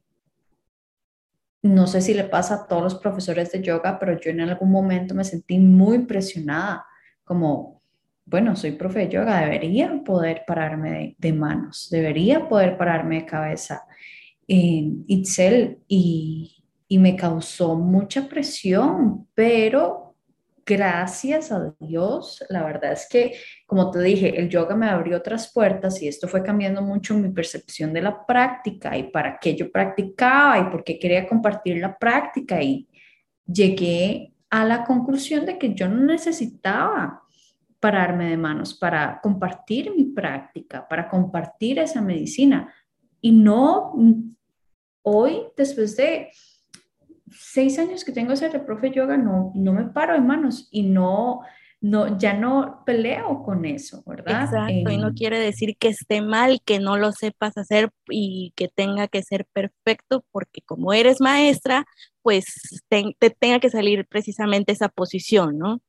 no 1.62 1.86
sé 1.86 2.00
si 2.00 2.14
le 2.14 2.24
pasa 2.24 2.54
a 2.54 2.66
todos 2.66 2.82
los 2.82 2.94
profesores 2.96 3.52
de 3.52 3.62
yoga, 3.62 3.98
pero 3.98 4.18
yo 4.20 4.30
en 4.30 4.40
algún 4.40 4.70
momento 4.70 5.14
me 5.14 5.24
sentí 5.24 5.58
muy 5.58 5.96
impresionada, 5.96 6.84
como, 7.24 7.81
bueno, 8.24 8.56
soy 8.56 8.72
profe 8.72 9.00
de 9.00 9.08
yoga, 9.08 9.40
debería 9.40 10.02
poder 10.04 10.44
pararme 10.46 11.16
de, 11.18 11.32
manos, 11.32 11.88
debería 11.90 12.48
poder 12.48 12.76
pararme 12.76 13.20
de 13.20 13.26
cabeza 13.26 13.84
en 14.46 15.04
Itzel 15.06 15.78
y, 15.88 16.64
y 16.88 16.98
me 16.98 17.16
causó 17.16 17.76
mucha 17.76 18.28
presión, 18.28 19.28
pero 19.34 20.02
gracias 20.64 21.50
a 21.50 21.74
Dios, 21.80 22.44
la 22.48 22.64
verdad 22.64 22.92
es 22.92 23.08
que, 23.08 23.34
como 23.66 23.90
te 23.90 24.00
dije, 24.00 24.38
el 24.38 24.48
yoga 24.48 24.76
me 24.76 24.88
abrió 24.88 25.16
otras 25.16 25.52
puertas 25.52 26.00
y 26.02 26.08
esto 26.08 26.28
fue 26.28 26.42
cambiando 26.42 26.82
mucho 26.82 27.14
mi 27.14 27.30
percepción 27.30 27.92
de 27.92 28.02
la 28.02 28.24
práctica 28.24 28.96
y 28.96 29.04
para 29.04 29.38
qué 29.38 29.56
yo 29.56 29.70
practicaba 29.70 30.58
y 30.58 30.70
por 30.70 30.84
qué 30.84 30.98
quería 30.98 31.26
compartir 31.26 31.78
la 31.78 31.96
práctica 31.98 32.62
y 32.62 32.88
llegué 33.46 34.32
a 34.50 34.64
la 34.64 34.84
conclusión 34.84 35.46
de 35.46 35.58
que 35.58 35.74
yo 35.74 35.88
no 35.88 36.04
necesitaba 36.04 37.22
pararme 37.82 38.30
de 38.30 38.36
manos 38.36 38.74
para 38.74 39.20
compartir 39.20 39.92
mi 39.92 40.04
práctica, 40.04 40.86
para 40.88 41.08
compartir 41.08 41.80
esa 41.80 42.00
medicina. 42.00 42.72
Y 43.20 43.32
no, 43.32 43.92
hoy, 45.02 45.42
después 45.56 45.96
de 45.96 46.30
seis 47.28 47.80
años 47.80 48.04
que 48.04 48.12
tengo 48.12 48.36
ser 48.36 48.64
profe 48.64 48.92
yoga, 48.92 49.16
no, 49.16 49.50
no 49.56 49.72
me 49.72 49.86
paro 49.86 50.14
de 50.14 50.20
manos 50.20 50.68
y 50.70 50.84
no, 50.84 51.40
no, 51.80 52.16
ya 52.18 52.34
no 52.34 52.84
peleo 52.86 53.42
con 53.42 53.64
eso, 53.64 54.04
¿verdad? 54.06 54.44
Exacto, 54.44 54.92
y 54.92 54.96
no 54.98 55.08
em, 55.08 55.14
quiere 55.14 55.40
decir 55.40 55.76
que 55.76 55.88
esté 55.88 56.22
mal, 56.22 56.60
que 56.64 56.78
no 56.78 56.96
lo 56.96 57.10
sepas 57.10 57.58
hacer 57.58 57.90
y 58.08 58.52
que 58.54 58.68
tenga 58.68 59.08
que 59.08 59.24
ser 59.24 59.44
perfecto, 59.52 60.24
porque 60.30 60.60
como 60.64 60.92
eres 60.92 61.20
maestra, 61.20 61.84
pues 62.22 62.44
te, 62.88 63.16
tenga 63.40 63.58
que 63.58 63.70
salir 63.70 64.06
precisamente 64.06 64.70
esa 64.70 64.88
posición, 64.88 65.58
¿no? 65.58 65.80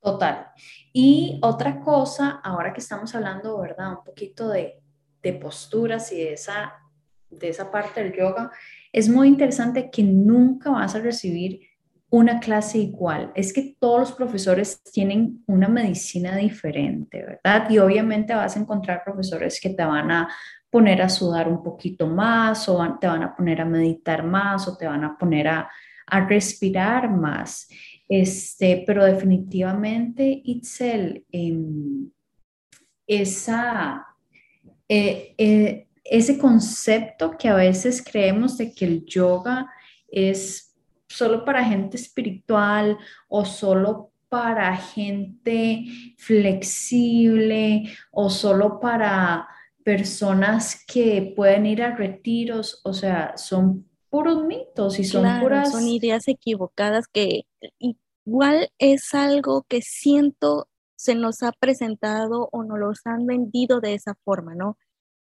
Total. 0.00 0.46
Y 0.92 1.38
otra 1.42 1.80
cosa, 1.80 2.40
ahora 2.42 2.72
que 2.72 2.80
estamos 2.80 3.14
hablando, 3.14 3.60
¿verdad? 3.60 3.98
Un 3.98 4.04
poquito 4.04 4.48
de, 4.48 4.80
de 5.22 5.32
posturas 5.34 6.10
y 6.12 6.16
de 6.16 6.32
esa, 6.32 6.72
de 7.28 7.48
esa 7.48 7.70
parte 7.70 8.02
del 8.02 8.16
yoga, 8.16 8.50
es 8.92 9.08
muy 9.08 9.28
interesante 9.28 9.90
que 9.90 10.02
nunca 10.02 10.70
vas 10.70 10.94
a 10.94 11.00
recibir 11.00 11.60
una 12.10 12.40
clase 12.40 12.78
igual. 12.78 13.30
Es 13.34 13.52
que 13.52 13.76
todos 13.78 14.00
los 14.00 14.12
profesores 14.12 14.82
tienen 14.82 15.44
una 15.46 15.68
medicina 15.68 16.36
diferente, 16.36 17.24
¿verdad? 17.24 17.70
Y 17.70 17.78
obviamente 17.78 18.34
vas 18.34 18.56
a 18.56 18.60
encontrar 18.60 19.04
profesores 19.04 19.60
que 19.60 19.70
te 19.70 19.84
van 19.84 20.10
a 20.10 20.28
poner 20.70 21.02
a 21.02 21.08
sudar 21.08 21.48
un 21.48 21.62
poquito 21.62 22.06
más 22.06 22.68
o 22.68 22.98
te 23.00 23.06
van 23.06 23.22
a 23.22 23.34
poner 23.34 23.60
a 23.60 23.64
meditar 23.64 24.24
más 24.24 24.66
o 24.68 24.76
te 24.76 24.86
van 24.86 25.04
a 25.04 25.16
poner 25.16 25.48
a, 25.48 25.70
respirar 26.28 27.08
más. 27.08 27.68
Este, 28.10 28.82
pero 28.84 29.04
definitivamente, 29.04 30.42
Itzel, 30.44 31.24
em, 31.30 32.10
esa, 33.06 34.04
eh, 34.88 35.32
eh, 35.38 35.86
ese 36.02 36.36
concepto 36.36 37.30
que 37.38 37.48
a 37.48 37.54
veces 37.54 38.02
creemos 38.02 38.58
de 38.58 38.74
que 38.74 38.84
el 38.84 39.04
yoga 39.06 39.70
es 40.08 40.74
solo 41.08 41.44
para 41.44 41.64
gente 41.64 41.96
espiritual 41.96 42.98
o 43.28 43.44
solo 43.44 44.10
para 44.28 44.76
gente 44.76 45.84
flexible 46.18 47.84
o 48.10 48.28
solo 48.28 48.80
para 48.80 49.46
personas 49.84 50.84
que 50.84 51.32
pueden 51.36 51.64
ir 51.64 51.80
a 51.80 51.94
retiros, 51.94 52.80
o 52.82 52.92
sea, 52.92 53.36
son 53.36 53.89
puros 54.10 54.44
mitos 54.44 54.98
y 54.98 55.04
son 55.04 55.40
puras... 55.40 55.72
Son 55.72 55.86
ideas 55.86 56.28
equivocadas 56.28 57.06
que 57.08 57.46
igual 57.78 58.70
es 58.78 59.14
algo 59.14 59.64
que 59.68 59.80
siento 59.82 60.68
se 60.96 61.14
nos 61.14 61.42
ha 61.42 61.52
presentado 61.52 62.50
o 62.52 62.62
nos 62.62 62.78
los 62.78 63.06
han 63.06 63.24
vendido 63.24 63.80
de 63.80 63.94
esa 63.94 64.14
forma, 64.22 64.54
¿no? 64.54 64.76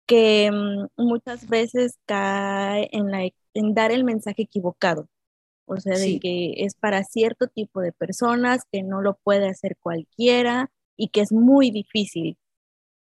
que 0.08 0.50
mm, 0.52 1.04
muchas 1.04 1.48
veces 1.48 2.00
cae 2.08 2.90
en, 2.92 3.12
la, 3.12 3.30
en 3.54 3.74
dar 3.76 3.92
el 3.92 4.04
mensaje 4.04 4.44
equivocado. 4.44 5.08
O 5.66 5.78
sea, 5.78 5.98
de 5.98 6.20
que 6.20 6.54
es 6.64 6.76
para 6.76 7.04
cierto 7.04 7.48
tipo 7.48 7.82
de 7.82 7.92
personas, 7.92 8.62
que 8.72 8.84
no 8.84 9.02
lo 9.02 9.16
puede 9.18 9.50
hacer 9.50 9.76
cualquiera 9.82 10.72
y 10.96 11.10
que 11.10 11.20
es 11.20 11.34
muy 11.34 11.72
difícil. 11.72 12.38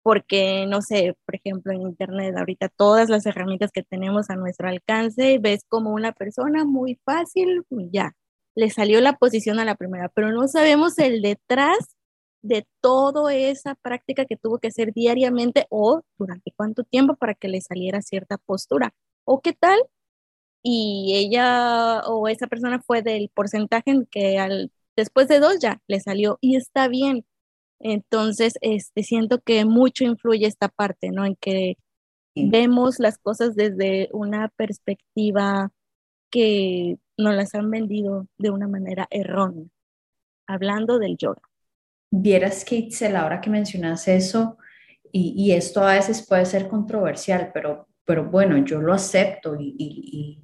Porque, 0.06 0.68
no 0.68 0.84
sé, 0.84 1.16
por 1.26 1.36
ejemplo, 1.36 1.74
en 1.74 1.82
Internet, 1.82 2.36
ahorita 2.38 2.70
todas 2.70 3.10
las 3.10 3.26
herramientas 3.26 3.72
que 3.72 3.82
tenemos 3.82 4.30
a 4.30 4.36
nuestro 4.36 4.70
alcance, 4.70 5.40
ves 5.40 5.66
como 5.68 5.92
una 5.94 6.12
persona 6.12 6.64
muy 6.64 7.00
fácil, 7.06 7.64
ya, 7.92 8.14
le 8.56 8.70
salió 8.70 9.02
la 9.02 9.14
posición 9.18 9.60
a 9.60 9.66
la 9.66 9.76
primera, 9.76 10.10
pero 10.10 10.32
no 10.32 10.48
sabemos 10.48 11.00
el 11.00 11.24
detrás 11.24 11.96
de 12.44 12.68
toda 12.82 13.34
esa 13.34 13.76
práctica 13.76 14.26
que 14.26 14.38
tuvo 14.38 14.60
que 14.60 14.68
hacer 14.68 14.94
diariamente 14.94 15.66
o 15.72 16.02
durante 16.20 16.52
cuánto 16.56 16.84
tiempo 16.84 17.16
para 17.16 17.34
que 17.34 17.48
le 17.48 17.62
saliera 17.62 18.02
cierta 18.04 18.38
postura. 18.38 18.94
¿O 19.26 19.42
qué 19.42 19.54
tal? 19.54 19.80
Y 20.64 21.14
ella 21.16 22.02
o 22.08 22.28
esa 22.28 22.48
persona 22.48 22.82
fue 22.82 23.02
del 23.02 23.30
porcentaje 23.34 23.92
en 23.92 24.06
que 24.08 24.40
al, 24.40 24.72
después 24.96 25.28
de 25.28 25.40
dos 25.40 25.60
ya 25.60 25.82
le 25.88 26.00
salió 26.00 26.38
y 26.42 26.56
está 26.58 26.88
bien. 26.88 27.26
Entonces, 27.88 28.56
este, 28.62 29.04
siento 29.04 29.42
que 29.42 29.64
mucho 29.64 30.06
influye 30.06 30.48
esta 30.48 30.70
parte, 30.70 31.12
¿no? 31.12 31.24
En 31.24 31.36
que 31.36 31.78
vemos 32.36 32.98
las 32.98 33.20
cosas 33.20 33.56
desde 33.56 34.10
una 34.12 34.50
perspectiva 34.58 35.72
que 36.32 36.98
nos 37.16 37.36
las 37.36 37.54
han 37.54 37.70
vendido 37.70 38.26
de 38.40 38.50
una 38.50 38.68
manera 38.68 39.06
errónea, 39.12 39.68
hablando 40.48 40.98
del 40.98 41.16
yoga. 41.16 41.44
Vieras 42.10 42.66
que 42.66 42.78
Itzel, 42.78 43.16
ahora 43.16 43.40
que 43.40 43.52
mencionas 43.52 44.08
eso, 44.08 44.58
y, 45.12 45.52
esto 45.52 45.84
a 45.84 45.94
veces 45.94 46.26
puede 46.28 46.46
ser 46.48 46.68
controversial, 46.68 47.52
pero, 47.54 47.88
pero 48.04 48.26
bueno, 48.26 48.58
yo 48.66 48.82
lo 48.82 48.94
acepto 48.94 49.56
y, 49.60 50.42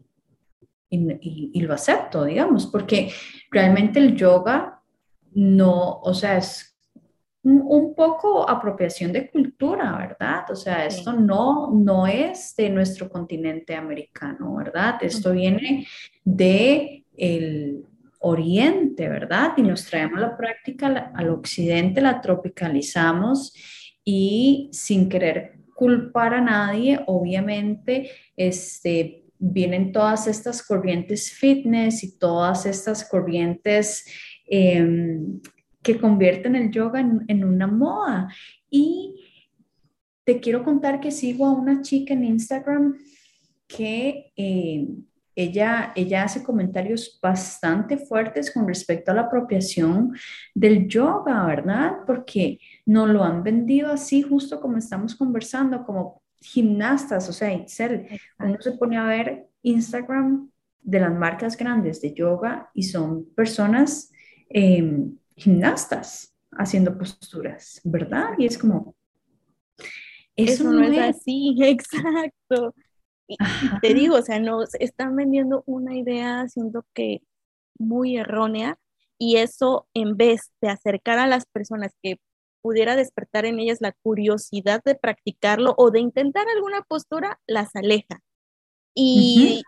y, 0.92 1.62
lo 1.62 1.74
acepto, 1.74 2.24
digamos, 2.24 2.68
porque 2.68 3.12
realmente 3.50 4.00
el 4.00 4.16
yoga 4.16 4.82
no, 5.34 6.00
o 6.02 6.14
sea, 6.14 6.38
es 6.38 6.71
un, 7.44 7.96
poco 7.96 8.48
apropiación 8.48 9.12
de 9.12 9.30
cultura, 9.30 9.98
¿verdad? 9.98 10.50
O 10.52 10.56
sea, 10.56 10.86
esto 10.86 11.14
no, 11.14 11.72
no 11.72 12.08
es 12.08 12.56
de 12.56 12.70
nuestro 12.70 13.10
continente 13.10 13.76
americano, 13.76 14.56
¿verdad? 14.56 14.98
Esto 15.02 15.32
viene 15.32 15.88
de 16.24 17.04
el, 17.18 17.86
Oriente, 18.24 19.10
¿verdad? 19.10 19.54
Y 19.58 19.64
nos 19.64 19.86
traemos 19.86 20.20
la 20.20 20.38
práctica 20.38 21.12
al 21.16 21.30
Occidente, 21.30 22.02
la 22.02 22.22
tropicalizamos 22.22 23.52
y 24.06 24.70
sin 24.72 25.10
querer 25.10 25.58
culpar 25.74 26.36
a 26.36 26.42
nadie, 26.42 27.00
obviamente, 27.08 28.12
este, 28.38 29.24
vienen 29.40 29.92
todas 29.92 30.28
estas 30.28 30.62
corrientes 30.62 31.32
fitness 31.32 32.04
y 32.04 32.20
todas 32.20 32.68
estas 32.68 33.04
corrientes 33.10 34.06
em, 34.46 35.42
que 35.82 36.00
convierten 36.00 36.56
el 36.56 36.72
yoga 36.72 37.00
en, 37.00 37.44
una 37.44 37.68
moda. 37.68 38.34
Y 38.70 39.16
te 40.24 40.40
quiero 40.40 40.64
contar 40.64 41.00
que 41.00 41.12
sigo 41.12 41.46
a 41.46 41.52
una 41.54 41.82
chica 41.82 42.14
en 42.14 42.24
Instagram 42.24 42.96
que 43.68 44.32
em, 44.36 45.04
ella, 45.36 45.94
ella 45.96 46.24
hace 46.24 46.44
comentarios 46.44 47.18
bastante 47.22 47.98
fuertes 47.98 48.52
con 48.52 48.68
respecto 48.68 49.12
a 49.12 49.16
la 49.16 49.22
apropiación 49.22 50.14
del 50.54 50.88
yoga, 50.88 51.46
¿verdad? 51.46 51.98
Porque 52.06 52.60
no 52.86 53.08
lo 53.08 53.24
han 53.24 53.44
vendido 53.44 53.92
así, 53.92 54.22
justo 54.22 54.60
como 54.60 54.78
estamos 54.78 55.16
conversando, 55.16 55.86
como 55.86 56.22
gimnastas, 56.42 57.30
o 57.30 57.34
sea, 57.34 57.50
uno 58.40 58.58
se 58.60 58.72
pone 58.74 58.98
a 58.98 59.06
ver 59.06 59.48
Instagram 59.62 60.50
de 60.82 61.00
las 61.00 61.14
marcas 61.14 61.56
grandes 61.56 62.02
de 62.02 62.14
yoga 62.14 62.70
y 62.74 62.84
son 62.84 63.26
personas 63.36 64.12
em, 64.50 65.16
gimnastas 65.42 66.34
haciendo 66.52 66.98
posturas, 66.98 67.82
¿verdad? 67.84 68.32
Y 68.38 68.46
es 68.46 68.58
como... 68.58 68.96
Eso, 70.36 70.72
no, 70.72 70.84
es 70.84 70.98
así, 70.98 71.56
exacto 71.62 72.74
te 73.82 73.94
digo, 73.94 74.16
o 74.16 74.22
sea, 74.22 74.40
nos 74.40 74.74
están 74.76 75.16
vendiendo 75.16 75.64
una 75.66 75.96
idea, 75.96 76.48
siento 76.48 76.86
que 76.94 77.22
muy 77.78 78.18
errónea, 78.18 78.78
y 79.18 79.38
eso 79.38 79.88
en 79.94 80.18
vez 80.18 80.52
de 80.62 80.70
acercar 80.70 81.20
a 81.20 81.28
las 81.28 81.46
personas 81.46 81.94
que 82.02 82.20
pudiera 82.62 82.96
despertar 82.96 83.46
en 83.46 83.60
ellas 83.60 83.80
la 83.82 83.94
curiosidad 84.04 84.82
de 84.84 84.96
practicarlo 84.96 85.74
o 85.78 85.92
de 85.92 86.00
intentar 86.00 86.48
alguna 86.48 86.82
postura, 86.84 87.40
las 87.48 87.76
aleja. 87.76 88.22
Y, 88.94 89.64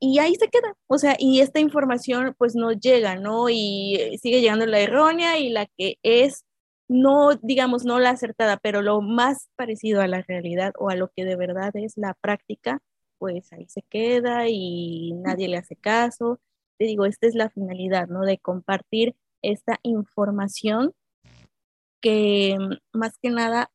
y 0.00 0.18
ahí 0.18 0.34
se 0.36 0.48
queda, 0.48 0.74
o 0.88 0.98
sea, 0.98 1.16
y 1.18 1.40
esta 1.40 1.60
información 1.60 2.34
pues 2.38 2.54
no 2.54 2.72
llega, 2.72 3.16
¿no? 3.16 3.48
Y 3.48 4.18
sigue 4.22 4.40
llegando 4.40 4.66
la 4.66 4.80
errónea 4.80 5.38
y 5.38 5.50
la 5.50 5.66
que 5.66 5.96
es 6.02 6.44
no, 6.88 7.34
digamos, 7.42 7.84
no 7.84 7.98
la 7.98 8.10
acertada, 8.10 8.58
pero 8.58 8.82
lo 8.82 9.00
más 9.00 9.48
parecido 9.56 10.00
a 10.02 10.06
la 10.08 10.22
realidad 10.22 10.72
o 10.78 10.90
a 10.90 10.96
lo 10.96 11.10
que 11.14 11.24
de 11.24 11.36
verdad 11.36 11.70
es 11.74 11.96
la 11.96 12.14
práctica, 12.14 12.80
pues 13.18 13.52
ahí 13.52 13.66
se 13.68 13.82
queda 13.82 14.48
y 14.48 15.12
nadie 15.14 15.48
le 15.48 15.56
hace 15.58 15.76
caso. 15.76 16.40
Te 16.78 16.86
digo, 16.86 17.06
esta 17.06 17.26
es 17.26 17.34
la 17.34 17.50
finalidad, 17.50 18.08
¿no? 18.08 18.22
De 18.22 18.38
compartir 18.38 19.16
esta 19.42 19.78
información 19.82 20.94
que 22.00 22.56
más 22.92 23.18
que 23.18 23.30
nada 23.30 23.70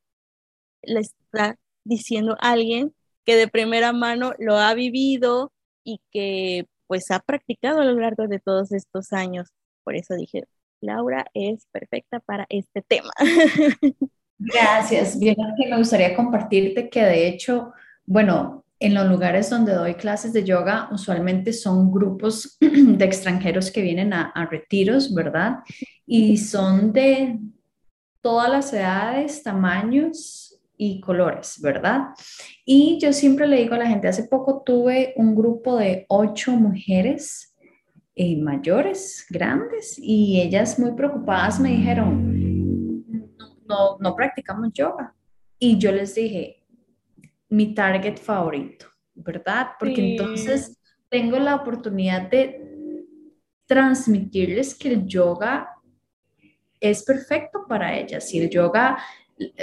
le 0.84 1.02
está 1.02 1.58
diciendo 1.84 2.38
alguien 2.40 2.96
que 3.26 3.36
de 3.36 3.48
primera 3.48 3.94
mano 3.94 4.34
lo 4.40 4.58
ha 4.58 4.74
vivido 4.74 5.52
y 5.84 6.02
que 6.12 6.68
pues 6.88 7.10
ha 7.12 7.20
practicado 7.20 7.82
a 7.82 7.86
lo 7.86 8.00
largo 8.00 8.28
de 8.28 8.40
todos 8.40 8.72
estos 8.72 9.14
años. 9.14 9.50
Por 9.84 9.96
eso 9.96 10.16
dije, 10.16 10.44
Laura 10.82 11.26
es 11.34 11.66
perfecta 11.72 12.20
para 12.20 12.46
este 12.50 12.82
tema. 12.82 13.12
Gracias. 14.38 15.18
Bien, 15.20 15.36
me 15.70 15.78
gustaría 15.78 16.16
compartirte 16.16 16.90
que 16.90 17.04
de 17.04 17.28
hecho, 17.28 17.74
bueno, 18.06 18.66
en 18.80 18.96
los 18.96 19.08
lugares 19.08 19.50
donde 19.50 19.74
doy 19.74 19.94
clases 19.94 20.34
de 20.34 20.44
yoga, 20.44 20.90
usualmente 20.92 21.54
son 21.54 21.92
grupos 21.92 22.58
de 22.60 23.06
extranjeros 23.06 23.72
que 23.72 23.82
vienen 23.82 24.12
a 24.14 24.48
retiros, 24.50 25.14
¿verdad? 25.14 25.60
Y 26.06 26.38
son 26.38 26.92
de 26.92 27.40
todas 28.22 28.50
las 28.50 28.74
edades, 28.74 29.44
tamaños 29.44 30.51
y 30.84 31.00
colores, 31.00 31.62
¿verdad? 31.62 32.08
Y 32.66 32.98
yo 33.00 33.14
siempre 33.14 33.46
le 33.46 33.58
digo 33.58 33.76
a 33.76 33.78
la 33.78 33.86
gente, 33.86 34.08
hace 34.08 34.24
poco 34.24 34.64
tuve 34.66 35.14
un 35.16 35.36
grupo 35.36 35.78
de 35.78 36.08
ocho 36.10 36.54
mujeres 36.54 37.56
eh, 38.16 38.36
mayores, 38.36 39.28
grandes, 39.30 40.00
y 40.00 40.42
ellas 40.42 40.80
muy 40.80 40.94
preocupadas 40.94 41.60
me 41.60 41.70
dijeron, 41.70 43.06
no, 43.68 44.00
no, 44.00 44.16
practicamos 44.16 44.74
yoga. 44.74 45.14
Y 45.60 45.78
yo 45.78 45.92
les 45.92 46.16
dije, 46.16 46.64
mi 47.48 47.76
target 47.76 48.18
favorito, 48.18 48.88
¿verdad? 49.14 49.74
Porque 49.78 50.14
entonces 50.14 50.80
tengo 51.10 51.38
la 51.38 51.58
oportunidad 51.58 52.28
de 52.28 52.60
transmitirles 53.68 54.74
que 54.74 54.94
el 54.94 55.06
yoga 55.06 55.70
es 56.80 57.04
perfecto 57.04 57.66
para 57.70 57.96
ellas 57.96 58.34
y 58.34 58.40
el 58.40 58.50
yoga 58.50 58.98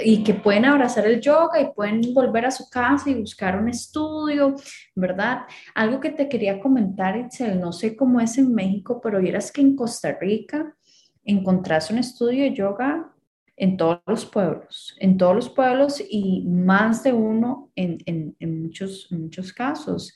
y 0.03 0.23
que 0.23 0.33
pueden 0.33 0.65
abrazar 0.65 1.05
el 1.07 1.21
yoga 1.21 1.61
y 1.61 1.71
pueden 1.73 2.13
volver 2.13 2.45
a 2.45 2.51
su 2.51 2.69
casa 2.69 3.09
y 3.09 3.15
buscar 3.15 3.57
un 3.57 3.69
estudio, 3.69 4.55
¿verdad? 4.95 5.41
Algo 5.75 5.99
que 5.99 6.11
te 6.11 6.27
quería 6.27 6.59
comentar, 6.59 7.17
Itzel, 7.17 7.59
no 7.59 7.71
sé 7.71 7.95
cómo 7.95 8.19
es 8.19 8.37
en 8.37 8.53
México, 8.53 8.99
pero 9.01 9.19
vieras 9.19 9.51
que 9.51 9.61
en 9.61 9.75
Costa 9.75 10.17
Rica 10.19 10.75
encontrás 11.23 11.91
un 11.91 11.99
estudio 11.99 12.43
de 12.43 12.53
yoga 12.53 13.13
en 13.55 13.75
todos 13.75 14.01
los 14.05 14.25
pueblos, 14.25 14.95
en 14.99 15.17
todos 15.17 15.35
los 15.35 15.49
pueblos 15.49 16.01
y 16.09 16.43
más 16.47 17.03
de 17.03 17.11
uno 17.11 17.71
en, 17.75 17.97
en, 18.05 18.35
en 18.39 18.63
muchos, 18.63 19.07
muchos 19.11 19.51
casos. 19.51 20.13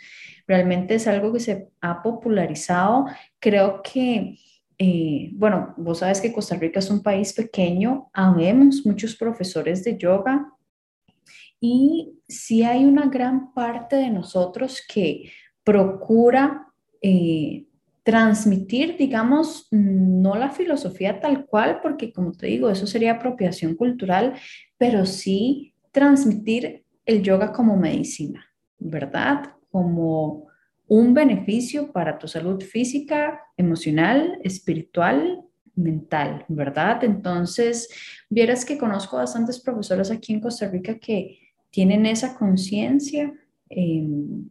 Realmente 0.47 0.95
es 0.95 1.07
algo 1.07 1.33
que 1.33 1.41
se 1.41 1.69
ha 1.81 2.01
popularizado. 2.01 3.05
Creo 3.39 3.81
que 3.83 4.37
eh, 4.85 5.31
bueno, 5.35 5.73
vos 5.77 5.99
sabes 5.99 6.19
que 6.19 6.33
Costa 6.33 6.57
Rica 6.57 6.79
es 6.79 6.89
un 6.89 7.01
país 7.01 7.31
pequeño, 7.31 8.09
habemos 8.11 8.85
muchos 8.85 9.15
profesores 9.15 9.81
de 9.85 9.97
yoga 9.97 10.51
y 11.61 12.19
sí 12.27 12.63
hay 12.63 12.83
una 12.83 13.05
gran 13.05 13.53
parte 13.53 13.95
de 13.95 14.09
nosotros 14.09 14.83
que 14.85 15.31
procura 15.63 16.67
eh, 17.01 17.65
transmitir, 18.03 18.97
digamos, 18.97 19.69
no 19.71 20.35
la 20.35 20.49
filosofía 20.49 21.21
tal 21.21 21.45
cual, 21.45 21.79
porque 21.81 22.11
como 22.11 22.33
te 22.33 22.47
digo, 22.47 22.69
eso 22.69 22.85
sería 22.85 23.13
apropiación 23.13 23.75
cultural, 23.75 24.33
pero 24.77 25.05
sí 25.05 25.75
transmitir 25.93 26.83
el 27.05 27.23
yoga 27.23 27.53
como 27.53 27.77
medicina, 27.77 28.45
¿verdad? 28.79 29.53
Como 29.71 30.47
un 30.87 31.13
beneficio 31.13 31.91
para 31.91 32.17
tu 32.17 32.27
salud 32.27 32.61
física, 32.61 33.41
emocional, 33.57 34.39
espiritual, 34.43 35.41
mental, 35.75 36.45
¿verdad? 36.47 37.03
Entonces, 37.03 37.89
vieras 38.29 38.65
que 38.65 38.77
conozco 38.77 39.17
bastantes 39.17 39.59
profesores 39.59 40.11
aquí 40.11 40.33
en 40.33 40.41
Costa 40.41 40.67
Rica 40.67 40.99
que 40.99 41.39
tienen 41.71 42.05
esa 42.05 42.37
conciencia. 42.37 43.33
Em, 43.69 44.49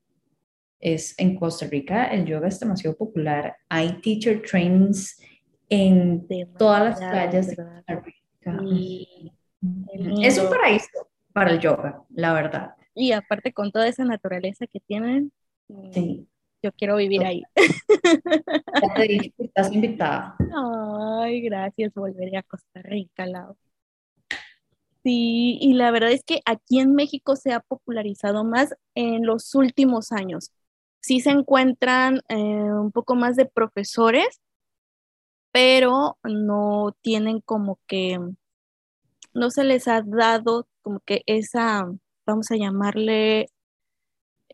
es 0.81 1.15
en 1.17 1.37
Costa 1.37 1.67
Rica 1.67 2.07
el 2.07 2.27
yoga 2.27 2.49
es 2.49 2.59
demasiado 2.59 2.97
popular. 2.97 3.57
Hay 3.69 4.01
teacher 4.01 4.43
trainings 4.43 5.23
en 5.69 6.27
todas 6.59 6.83
las 6.83 6.99
playas 6.99 7.47
de 7.47 7.57
Costa 7.57 8.03
Rica. 8.05 8.61
Es 10.21 10.39
un 10.39 10.51
paraíso 10.51 11.09
para 11.33 11.53
el 11.53 11.61
yoga, 11.61 12.03
la 12.11 12.33
verdad. 12.33 12.75
Y 12.95 13.13
aparte 13.13 13.53
con 13.53 13.71
toda 13.71 13.87
esa 13.87 14.05
naturaleza 14.05 14.67
que 14.67 14.81
tienen, 14.81 15.33
Sí. 15.93 16.29
Yo 16.63 16.71
quiero 16.73 16.97
vivir 16.97 17.25
ahí. 17.25 17.43
Ya 17.57 18.95
te 18.95 19.03
dije 19.09 19.33
estás 19.39 19.73
invitada. 19.73 20.37
Ay, 21.21 21.41
gracias. 21.41 21.93
Volveré 21.95 22.37
a 22.37 22.43
Costa 22.43 22.83
Rica, 22.83 23.27
Lau. 23.27 23.57
Sí, 25.03 25.59
y 25.61 25.75
la 25.75 25.91
verdad 25.91 26.13
es 26.13 26.23
que 26.23 26.41
aquí 26.45 26.79
en 26.79 26.95
México 26.95 27.35
se 27.35 27.53
ha 27.53 27.59
popularizado 27.59 28.45
más 28.45 28.75
en 28.95 29.27
los 29.27 29.55
últimos 29.57 30.13
años. 30.13 30.53
Sí 31.01 31.21
se 31.21 31.31
encuentran 31.31 32.21
eh, 32.29 32.37
un 32.37 32.93
poco 32.93 33.17
más 33.17 33.35
de 33.35 33.47
profesores, 33.47 34.41
pero 35.51 36.19
no 36.23 36.95
tienen 37.03 37.41
como 37.41 37.81
que, 37.89 38.21
no 39.35 39.51
se 39.51 39.65
les 39.65 39.89
ha 39.89 40.03
dado 40.03 40.69
como 40.83 41.01
que 41.01 41.23
esa, 41.27 41.91
vamos 42.25 42.53
a 42.53 42.57
llamarle 42.57 43.49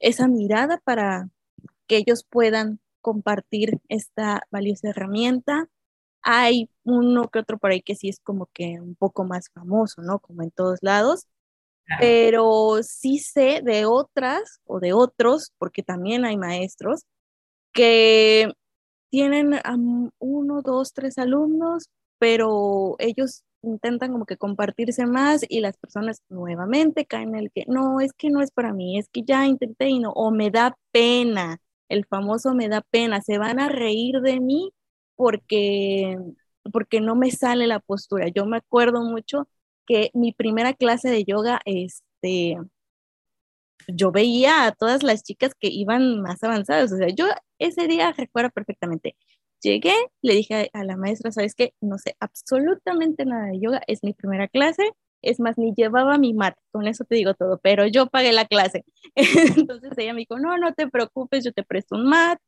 esa 0.01 0.29
mirada 0.29 0.81
para 0.85 1.29
que 1.87 1.97
ellos 1.97 2.25
puedan 2.29 2.81
compartir 3.01 3.81
esta 3.89 4.43
valiosa 4.51 4.91
herramienta. 4.91 5.69
Hay 6.23 6.71
uno 6.85 7.29
que 7.29 7.39
otro 7.39 7.59
por 7.59 7.71
ahí 7.71 7.83
que 7.83 7.95
sí 7.95 8.09
es 8.09 8.21
como 8.21 8.47
que 8.53 8.81
un 8.81 8.95
poco 8.97 9.25
más 9.25 9.51
famoso, 9.51 10.03
¿no? 10.03 10.19
Como 10.19 10.43
en 10.43 10.51
todos 10.51 10.79
lados. 10.83 11.27
Pero 11.99 12.83
sí 12.83 13.19
sé 13.19 13.63
de 13.65 13.87
otras 13.87 14.61
o 14.67 14.79
de 14.79 14.93
otros, 14.93 15.53
porque 15.57 15.83
también 15.83 16.27
hay 16.27 16.37
maestros, 16.37 17.07
que 17.73 18.53
tienen 19.11 19.59
uno, 20.19 20.63
dos, 20.63 20.93
tres 20.93 21.17
alumnos, 21.17 21.89
pero 22.19 22.97
ellos 22.99 23.43
intentan 23.63 24.13
como 24.13 24.27
que 24.27 24.37
compartirse 24.37 25.07
más 25.07 25.45
y 25.49 25.61
las 25.61 25.77
personas 25.77 26.23
nuevamente 26.29 27.07
caen 27.07 27.31
en 27.31 27.37
el 27.37 27.51
que 27.53 27.65
no, 27.69 28.01
es 28.01 28.13
que 28.13 28.31
no 28.31 28.41
es 28.43 28.51
para 28.53 28.73
mí, 28.73 28.99
es 28.99 29.09
que 29.11 29.23
ya 29.23 29.47
intenté 29.47 29.89
y 29.89 29.99
no, 30.01 30.11
o 30.13 30.31
me 30.31 30.51
da 30.51 30.77
pena, 30.93 31.59
el 31.89 32.05
famoso 32.07 32.55
me 32.55 32.69
da 32.69 32.83
pena, 32.83 33.21
se 33.23 33.39
van 33.39 33.61
a 33.61 33.69
reír 33.69 34.21
de 34.21 34.41
mí 34.41 34.73
porque, 35.17 36.19
porque 36.73 37.01
no 37.01 37.17
me 37.17 37.31
sale 37.31 37.67
la 37.67 37.81
postura. 37.81 38.29
Yo 38.29 38.47
me 38.47 38.59
acuerdo 38.59 39.03
mucho 39.03 39.49
que 39.87 40.11
mi 40.15 40.33
primera 40.33 40.75
clase 40.75 41.11
de 41.11 41.25
yoga, 41.25 41.61
este, 41.65 42.57
yo 43.89 44.11
veía 44.13 44.67
a 44.67 44.73
todas 44.73 45.03
las 45.03 45.23
chicas 45.23 45.55
que 45.59 45.69
iban 45.69 46.21
más 46.23 46.43
avanzadas. 46.43 46.93
O 46.93 46.97
sea, 46.97 47.09
yo 47.09 47.27
ese 47.59 47.87
día 47.89 48.13
recuerdo 48.13 48.51
perfectamente. 48.51 49.17
Llegué, 49.61 49.95
le 50.23 50.35
dije 50.35 50.71
a, 50.73 50.85
la 50.85 50.97
maestra, 50.97 51.33
¿sabes 51.33 51.55
qué? 51.55 51.75
No 51.81 51.99
sé 51.99 52.17
absolutamente 52.21 53.25
nada 53.25 53.47
de 53.49 53.61
yoga, 53.61 53.83
es 53.87 54.05
mi 54.05 54.13
primera 54.13 54.49
clase, 54.49 54.93
es 55.23 55.41
más, 55.41 55.59
ni 55.59 55.75
llevaba 55.75 56.17
mi 56.19 56.33
mat, 56.33 56.57
con 56.71 56.87
eso 56.87 57.05
te 57.05 57.17
digo 57.17 57.35
todo, 57.35 57.59
pero 57.61 57.87
yo 57.87 58.07
pagué 58.07 58.33
la 58.33 58.47
clase. 58.47 58.85
Entonces 59.67 59.93
ella 59.97 60.15
me 60.15 60.21
dijo, 60.21 60.39
no, 60.39 60.59
no 60.59 60.75
te 60.75 60.89
preocupes, 60.89 61.45
yo 61.45 61.53
te 61.53 61.65
presto 61.65 61.97
un 61.97 62.07
mat 62.09 62.39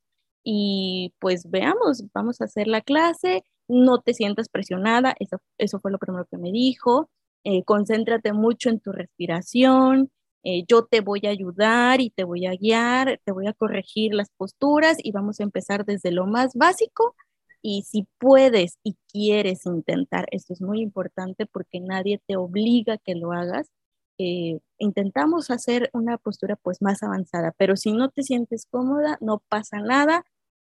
y 0.45 1.15
pues 1.19 1.51
veamos, 1.51 2.05
vamos 2.15 2.41
a 2.41 2.45
hacer 2.45 2.69
la 2.69 2.81
clase, 2.81 3.43
no 3.69 4.01
te 4.01 4.15
sientas 4.15 4.49
presionada, 4.49 5.15
eso, 5.19 5.39
eso 5.59 5.81
fue 5.81 5.91
lo 5.91 5.99
primero 5.99 6.27
que 6.31 6.39
me 6.39 6.53
dijo, 6.53 7.11
eh, 7.45 7.65
concéntrate 7.65 8.33
mucho 8.33 8.71
en 8.71 8.81
tu 8.81 8.93
respiración, 8.93 10.11
eh, 10.43 10.65
yo 10.67 10.85
te 10.87 11.01
voy 11.01 11.21
a 11.25 11.31
ayudar 11.31 12.01
y 12.01 12.11
te 12.11 12.25
voy 12.25 12.47
a 12.47 12.55
guiar, 12.55 13.21
te 13.25 13.33
voy 13.33 13.47
a 13.47 13.53
corregir 13.53 14.15
las 14.15 14.31
posturas 14.31 14.97
y 15.03 15.13
vamos 15.13 15.41
a 15.41 15.43
empezar 15.43 15.85
desde 15.85 16.13
lo 16.13 16.27
más 16.27 16.55
básico. 16.55 17.15
Y 17.63 17.83
si 17.83 18.07
puedes 18.19 18.79
y 18.83 18.97
quieres 19.13 19.67
intentar, 19.67 20.27
esto 20.31 20.55
es 20.55 20.63
muy 20.63 20.81
importante 20.81 21.45
porque 21.47 21.81
nadie 21.81 22.21
te 22.27 22.37
obliga 22.37 22.95
a 22.95 22.99
que 22.99 23.15
lo 23.15 23.33
hagas. 23.33 23.69
Eh, 24.17 24.61
intentamos 24.79 25.51
hacer 25.51 25.91
una 25.93 26.17
postura 26.19 26.57
pues 26.57 26.81
más 26.81 27.03
avanzada, 27.03 27.55
pero 27.59 27.77
si 27.77 27.93
no 27.93 28.11
te 28.11 28.23
sientes 28.23 28.67
cómoda, 28.71 29.19
no 29.21 29.43
pasa 29.49 29.79
nada, 29.79 30.25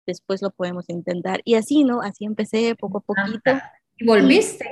después 0.06 0.42
lo 0.42 0.52
podemos 0.52 0.90
intentar. 0.90 1.42
Y 1.44 1.56
así, 1.56 1.84
¿no? 1.84 2.02
Así 2.02 2.26
empecé 2.26 2.76
poco 2.76 3.00
a 3.00 3.02
poquito. 3.02 3.52
¿Y 3.98 4.06
volviste? 4.06 4.66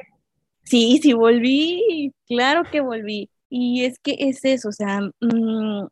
Sí, 0.63 0.99
sí, 1.01 1.13
volví, 1.13 2.13
claro 2.27 2.63
que 2.71 2.81
volví. 2.81 3.29
Y 3.49 3.85
es 3.85 3.99
que 3.99 4.15
es 4.19 4.43
eso, 4.45 4.69
o 4.69 4.71
sea, 4.71 5.01
mm, 5.21 5.87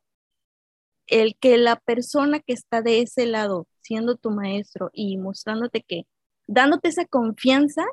el 1.07 1.35
que 1.39 1.57
la 1.57 1.77
persona 1.77 2.39
que 2.39 2.53
está 2.53 2.81
de 2.81 3.01
ese 3.01 3.25
lado, 3.25 3.67
siendo 3.81 4.15
tu 4.15 4.31
maestro 4.31 4.89
y 4.93 5.17
mostrándote 5.17 5.83
que, 5.83 6.03
dándote 6.47 6.89
esa 6.89 7.05
confianza, 7.05 7.83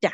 ya, 0.00 0.12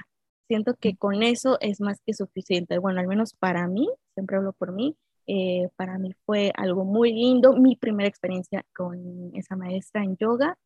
siento 0.48 0.74
que 0.74 0.96
con 0.96 1.22
eso 1.22 1.58
es 1.60 1.80
más 1.80 2.00
que 2.04 2.14
suficiente. 2.14 2.78
Bueno, 2.78 3.00
al 3.00 3.08
menos 3.08 3.34
para 3.34 3.66
mí, 3.68 3.88
siempre 4.14 4.36
hablo 4.36 4.52
por 4.52 4.72
mí, 4.72 4.96
eh, 5.26 5.68
para 5.76 5.98
mí 5.98 6.12
fue 6.24 6.52
algo 6.56 6.84
muy 6.84 7.12
lindo, 7.12 7.54
mi 7.54 7.76
primera 7.76 8.08
experiencia 8.08 8.64
con 8.74 9.32
esa 9.34 9.56
maestra 9.56 10.04
en 10.04 10.16
yoga. 10.16 10.56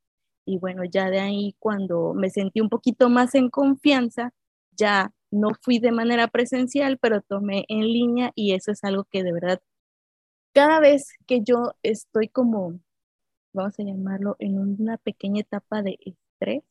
Y 0.44 0.59
bueno, 0.59 0.85
ya 0.85 1.11
de 1.11 1.20
ahí 1.20 1.55
cuando 1.59 2.14
me 2.14 2.31
sentí 2.31 2.61
un 2.61 2.68
poquito 2.68 3.09
más 3.11 3.35
en 3.35 3.50
confianza, 3.50 4.33
ya 4.72 5.12
no 5.31 5.51
fui 5.61 5.79
de 5.79 5.93
manera 5.93 6.29
presencial, 6.29 6.99
pero 6.99 7.23
tomé 7.23 7.64
en 7.69 7.83
línea 7.83 8.33
y 8.35 8.55
eso 8.55 8.73
es 8.73 8.85
algo 8.85 9.05
que 9.05 9.23
de 9.23 9.33
verdad, 9.33 9.61
cada 10.53 10.81
vez 10.81 11.12
que 11.27 11.43
yo 11.43 11.75
estoy 11.83 12.29
como, 12.29 12.81
vamos 13.53 13.79
a 13.79 13.85
llamarlo, 13.85 14.37
en 14.38 14.59
una 14.59 14.99
pequeña 14.99 15.40
etapa 15.43 15.83
de 15.83 15.99
estrés, 16.05 16.62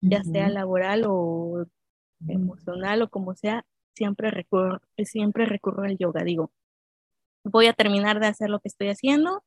ya 0.00 0.22
sea 0.22 0.50
laboral 0.50 1.04
o 1.06 1.66
emocional 2.28 3.00
o 3.02 3.08
como 3.08 3.34
sea, 3.34 3.64
siempre 3.94 4.30
recurro, 4.30 4.80
siempre 4.98 5.46
recurro 5.46 5.84
al 5.84 5.96
yoga. 5.96 6.24
Digo, 6.24 6.52
voy 7.44 7.66
a 7.66 7.72
terminar 7.72 8.20
de 8.20 8.26
hacer 8.26 8.50
lo 8.50 8.60
que 8.60 8.68
estoy 8.68 8.88
haciendo 8.88 9.42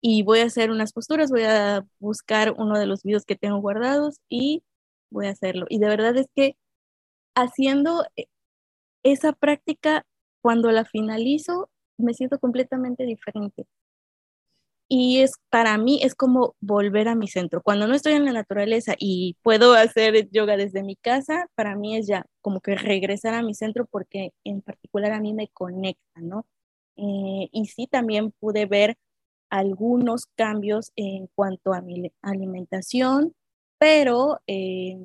y 0.00 0.22
voy 0.22 0.40
a 0.40 0.44
hacer 0.46 0.70
unas 0.70 0.92
posturas, 0.92 1.30
voy 1.30 1.44
a 1.44 1.84
buscar 1.98 2.54
uno 2.56 2.78
de 2.78 2.86
los 2.86 3.02
videos 3.02 3.24
que 3.24 3.36
tengo 3.36 3.58
guardados 3.60 4.20
y 4.28 4.62
voy 5.10 5.26
a 5.26 5.30
hacerlo. 5.30 5.66
Y 5.68 5.78
de 5.80 5.88
verdad 5.88 6.16
es 6.16 6.28
que 6.34 6.56
haciendo 7.42 8.04
eh, 8.16 8.26
esa 9.04 9.32
práctica, 9.32 10.06
cuando 10.42 10.70
la 10.72 10.84
finalizo, 10.84 11.70
me 11.98 12.14
siento 12.14 12.38
completamente 12.38 13.04
diferente. 13.04 13.66
Y 14.90 15.20
es 15.20 15.32
para 15.50 15.76
mí 15.76 16.00
es 16.02 16.14
como 16.14 16.56
volver 16.60 17.08
a 17.08 17.14
mi 17.14 17.28
centro. 17.28 17.62
Cuando 17.62 17.86
no 17.86 17.94
estoy 17.94 18.14
en 18.14 18.24
la 18.24 18.32
naturaleza 18.32 18.94
y 18.98 19.36
puedo 19.42 19.74
hacer 19.74 20.30
yoga 20.30 20.56
desde 20.56 20.82
mi 20.82 20.96
casa, 20.96 21.46
para 21.54 21.76
mí 21.76 21.96
es 21.96 22.06
ya 22.06 22.24
como 22.40 22.60
que 22.60 22.74
regresar 22.74 23.34
a 23.34 23.42
mi 23.42 23.54
centro 23.54 23.86
porque 23.86 24.32
en 24.44 24.62
particular 24.62 25.12
a 25.12 25.20
mí 25.20 25.34
me 25.34 25.48
conecta, 25.48 26.20
¿no? 26.22 26.46
Eh, 26.96 27.48
y 27.52 27.66
sí, 27.66 27.86
también 27.86 28.32
pude 28.40 28.66
ver 28.66 28.96
algunos 29.50 30.26
cambios 30.36 30.92
en 30.96 31.28
cuanto 31.34 31.74
a 31.74 31.82
mi 31.82 32.12
alimentación, 32.22 33.34
pero 33.78 34.40
eh, 34.46 34.96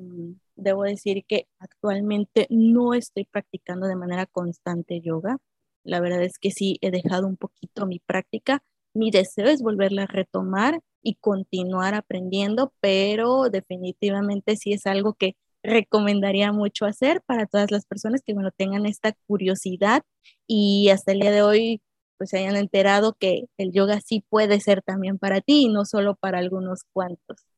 debo 0.56 0.84
decir 0.84 1.24
que 1.26 1.46
actualmente 1.58 2.46
no 2.50 2.94
estoy 2.94 3.24
practicando 3.24 3.86
de 3.86 3.96
manera 3.96 4.26
constante 4.26 5.00
yoga. 5.00 5.38
La 5.84 6.00
verdad 6.00 6.22
es 6.22 6.38
que 6.38 6.50
sí 6.50 6.78
he 6.80 6.90
dejado 6.90 7.26
un 7.26 7.36
poquito 7.36 7.86
mi 7.86 8.00
práctica. 8.00 8.62
Mi 8.94 9.10
deseo 9.10 9.46
es 9.46 9.62
volverla 9.62 10.04
a 10.04 10.06
retomar 10.06 10.80
y 11.02 11.16
continuar 11.16 11.94
aprendiendo, 11.94 12.72
pero 12.80 13.50
definitivamente 13.50 14.56
sí 14.56 14.72
es 14.72 14.86
algo 14.86 15.14
que 15.14 15.36
recomendaría 15.62 16.52
mucho 16.52 16.86
hacer 16.86 17.22
para 17.22 17.46
todas 17.46 17.70
las 17.70 17.86
personas 17.86 18.22
que 18.24 18.34
bueno, 18.34 18.50
tengan 18.56 18.86
esta 18.86 19.12
curiosidad 19.26 20.02
y 20.46 20.90
hasta 20.90 21.12
el 21.12 21.20
día 21.20 21.30
de 21.32 21.42
hoy 21.42 21.82
pues 22.18 22.30
se 22.30 22.38
hayan 22.38 22.56
enterado 22.56 23.14
que 23.18 23.46
el 23.58 23.72
yoga 23.72 24.00
sí 24.00 24.24
puede 24.28 24.60
ser 24.60 24.82
también 24.82 25.18
para 25.18 25.40
ti 25.40 25.62
y 25.64 25.68
no 25.68 25.84
solo 25.84 26.16
para 26.16 26.38
algunos 26.38 26.84
cuantos. 26.92 27.53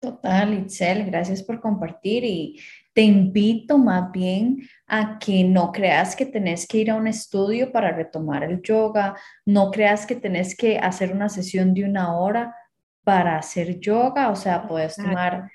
Total, 0.00 0.54
Itzel, 0.54 1.06
gracias 1.06 1.42
por 1.42 1.60
compartir 1.60 2.22
y 2.24 2.60
te 2.92 3.02
invito 3.02 3.78
más 3.78 4.12
bien 4.12 4.58
a 4.86 5.18
que 5.18 5.42
no 5.42 5.72
creas 5.72 6.14
que 6.14 6.24
tenés 6.24 6.68
que 6.68 6.78
ir 6.78 6.90
a 6.92 6.94
un 6.94 7.08
estudio 7.08 7.72
para 7.72 7.90
retomar 7.90 8.44
el 8.44 8.62
yoga, 8.62 9.16
no 9.44 9.72
creas 9.72 10.06
que 10.06 10.14
tenés 10.14 10.56
que 10.56 10.78
hacer 10.78 11.12
una 11.12 11.28
sesión 11.28 11.74
de 11.74 11.84
una 11.84 12.16
hora 12.16 12.54
para 13.02 13.38
hacer 13.38 13.80
yoga, 13.80 14.30
o 14.30 14.36
sea, 14.36 14.68
puedes 14.68 14.94
tomar 14.94 15.50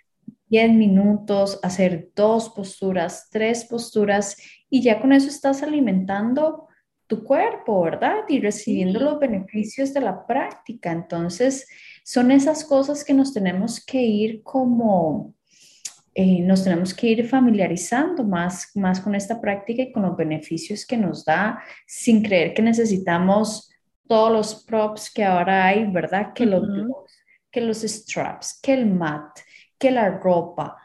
10 0.48 0.74
minutos, 0.74 1.60
hacer 1.64 2.10
dos 2.14 2.50
posturas, 2.50 3.30
tres 3.32 3.64
posturas 3.64 4.36
y 4.70 4.82
ya 4.82 5.00
con 5.00 5.14
eso 5.14 5.30
estás 5.30 5.64
alimentando 5.64 6.68
tu 7.08 7.24
cuerpo, 7.24 7.84
¿verdad? 7.84 8.24
Y 8.28 8.40
recibiendo 8.40 9.00
los 9.00 9.20
beneficios 9.20 9.94
de 9.94 10.02
la 10.02 10.26
práctica. 10.26 10.92
Entonces, 10.92 11.68
son 12.04 12.32
esas 12.32 12.66
cosas 12.66 13.04
que 13.04 13.14
nos 13.14 13.34
tenemos 13.34 13.84
que 13.84 14.02
ir 14.02 14.44
como, 14.44 15.34
eh, 16.14 16.42
nos 16.42 16.64
tenemos 16.64 16.94
que 16.94 17.08
ir 17.08 17.28
familiarizando 17.28 18.24
más, 18.24 18.72
más 18.76 19.00
con 19.00 19.16
esta 19.16 19.40
práctica 19.40 19.84
y 19.84 19.92
con 19.92 20.04
los 20.04 20.18
beneficios 20.18 20.86
que 20.86 20.98
nos 20.98 21.24
da, 21.24 21.64
sin 21.88 22.22
creer 22.22 22.54
que 22.54 22.62
necesitamos 22.62 23.72
todos 24.08 24.32
los 24.32 24.66
props 24.66 25.12
que 25.12 25.24
ahora 25.24 25.68
hay, 25.68 25.86
¿verdad? 25.86 26.34
Que 26.34 26.46
los, 26.46 26.68
que 27.50 27.62
los 27.62 27.82
straps, 27.82 28.60
que 28.62 28.74
el 28.74 28.86
mat, 28.86 29.40
que 29.78 29.90
la 29.90 30.10
ropa. 30.10 30.78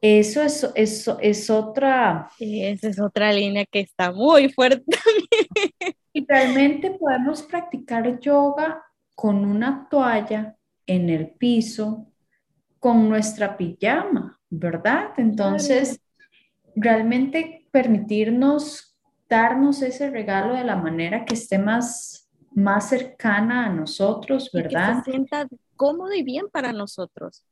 Eso 0.00 0.42
es, 0.42 0.70
eso 0.74 1.18
es 1.20 1.50
otra... 1.50 2.30
Esa 2.38 2.88
es 2.88 3.00
otra 3.00 3.32
línea 3.32 3.64
que 3.64 3.80
está 3.80 4.12
muy 4.12 4.50
fuerte. 4.50 4.84
y 6.12 6.24
realmente 6.26 6.90
podemos 6.92 7.42
practicar 7.42 8.20
yoga 8.20 8.84
con 9.14 9.44
una 9.44 9.88
toalla 9.88 10.56
en 10.86 11.08
el 11.08 11.30
piso, 11.30 12.12
con 12.78 13.08
nuestra 13.08 13.56
pijama, 13.56 14.40
¿verdad? 14.50 15.12
Entonces, 15.16 16.00
realmente 16.76 17.66
permitirnos 17.70 18.94
darnos 19.28 19.82
ese 19.82 20.10
regalo 20.10 20.54
de 20.54 20.64
la 20.64 20.76
manera 20.76 21.24
que 21.24 21.34
esté 21.34 21.58
más, 21.58 22.30
más 22.52 22.88
cercana 22.88 23.66
a 23.66 23.70
nosotros, 23.70 24.50
¿verdad? 24.52 24.98
que 24.98 25.04
se 25.04 25.10
sienta 25.10 25.48
cómodo 25.76 26.12
y 26.12 26.22
bien 26.22 26.48
para 26.52 26.72
nosotros. 26.72 27.42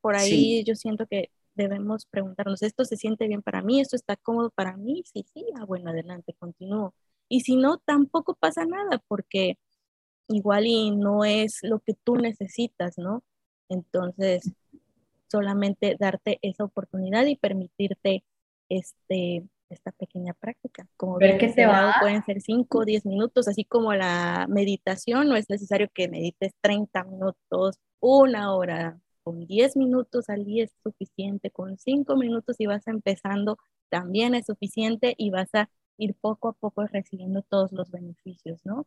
Por 0.00 0.16
ahí 0.16 0.64
yo 0.64 0.74
siento 0.74 1.06
que 1.06 1.30
debemos 1.54 2.06
preguntarnos, 2.06 2.62
¿esto 2.62 2.84
se 2.84 2.96
siente 2.96 3.26
bien 3.26 3.42
para 3.42 3.62
mí? 3.62 3.80
¿Esto 3.80 3.96
está 3.96 4.16
cómodo 4.16 4.50
para 4.50 4.76
mí? 4.76 5.02
Sí, 5.12 5.24
sí, 5.32 5.46
ah, 5.56 5.64
bueno, 5.64 5.90
adelante, 5.90 6.34
continúo. 6.38 6.94
Y 7.28 7.40
si 7.40 7.56
no, 7.56 7.78
tampoco 7.78 8.34
pasa 8.34 8.64
nada, 8.66 9.02
porque 9.06 9.58
igual 10.30 10.66
y 10.66 10.90
no 10.90 11.24
es 11.24 11.58
lo 11.62 11.80
que 11.80 11.94
tú 11.94 12.16
necesitas, 12.16 12.98
¿no? 12.98 13.22
Entonces, 13.68 14.52
solamente 15.28 15.96
darte 15.98 16.38
esa 16.42 16.64
oportunidad 16.64 17.26
y 17.26 17.36
permitirte 17.36 18.24
este, 18.68 19.44
esta 19.68 19.92
pequeña 19.92 20.34
práctica. 20.34 20.86
Como 20.96 21.18
ver 21.18 21.38
que 21.38 21.48
te 21.48 21.66
va. 21.66 21.94
Pueden 22.00 22.24
ser 22.24 22.40
5 22.40 22.78
o 22.78 22.84
10 22.84 23.06
minutos, 23.06 23.48
así 23.48 23.64
como 23.64 23.92
la 23.94 24.46
meditación, 24.48 25.28
no 25.28 25.36
es 25.36 25.48
necesario 25.48 25.88
que 25.92 26.08
medites 26.08 26.52
30 26.60 27.04
minutos, 27.04 27.78
una 28.00 28.54
hora, 28.54 28.98
con 29.22 29.46
10 29.46 29.76
minutos 29.76 30.28
al 30.30 30.44
día 30.44 30.64
es 30.64 30.72
suficiente, 30.82 31.50
con 31.50 31.78
5 31.78 32.16
minutos 32.16 32.56
y 32.58 32.66
vas 32.66 32.86
empezando 32.86 33.58
también 33.90 34.34
es 34.34 34.46
suficiente 34.46 35.14
y 35.18 35.30
vas 35.30 35.54
a 35.54 35.68
ir 35.98 36.14
poco 36.14 36.48
a 36.48 36.52
poco 36.54 36.86
recibiendo 36.86 37.42
todos 37.42 37.72
los 37.72 37.90
beneficios, 37.90 38.60
¿no? 38.64 38.86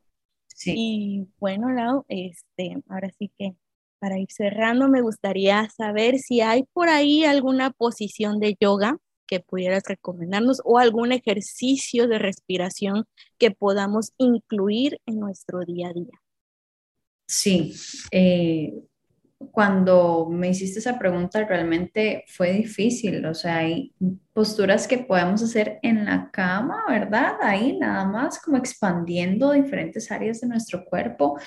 Y 0.66 1.28
bueno, 1.40 1.70
Lau, 1.70 2.06
este, 2.08 2.78
ahora 2.90 3.12
sí 3.18 3.32
que 3.38 3.56
para 4.00 4.20
ir 4.20 4.28
cerrando, 4.32 4.90
me 4.90 5.02
gustaría 5.02 5.70
saber 5.70 6.20
si 6.20 6.42
hay 6.42 6.64
por 6.74 6.90
ahí 6.90 7.24
alguna 7.24 7.72
posición 7.72 8.40
de 8.40 8.58
yoga 8.60 8.98
que 9.26 9.40
pudieras 9.40 9.84
recomendarnos 9.88 10.62
o 10.66 10.78
algún 10.78 11.12
ejercicio 11.12 12.08
de 12.08 12.20
respiración 12.20 13.06
que 13.38 13.52
podamos 13.52 14.12
incluir 14.18 15.00
en 15.06 15.20
nuestro 15.20 15.62
día 15.62 15.90
a 15.90 15.94
día. 15.94 16.22
Sí, 17.26 17.74
eh, 18.12 18.74
cuando 19.52 20.28
me 20.30 20.50
hiciste 20.50 20.80
esa 20.80 20.98
pregunta 21.00 21.44
realmente 21.46 22.24
fue 22.28 22.54
difícil, 22.54 23.26
o 23.26 23.34
sea, 23.34 23.58
hay 23.58 23.94
posturas 24.34 24.88
que 24.88 25.00
podemos 25.00 25.42
hacer 25.44 25.80
en 25.82 26.06
la 26.06 26.30
cama, 26.32 26.84
¿verdad? 26.90 27.36
Ahí 27.42 27.78
nada 27.78 28.06
más 28.06 28.40
como 28.40 28.58
expandiendo 28.58 29.52
diferentes 29.52 30.12
áreas 30.12 30.42
de 30.42 30.48
nuestro 30.48 30.86
cuerpo, 30.86 31.40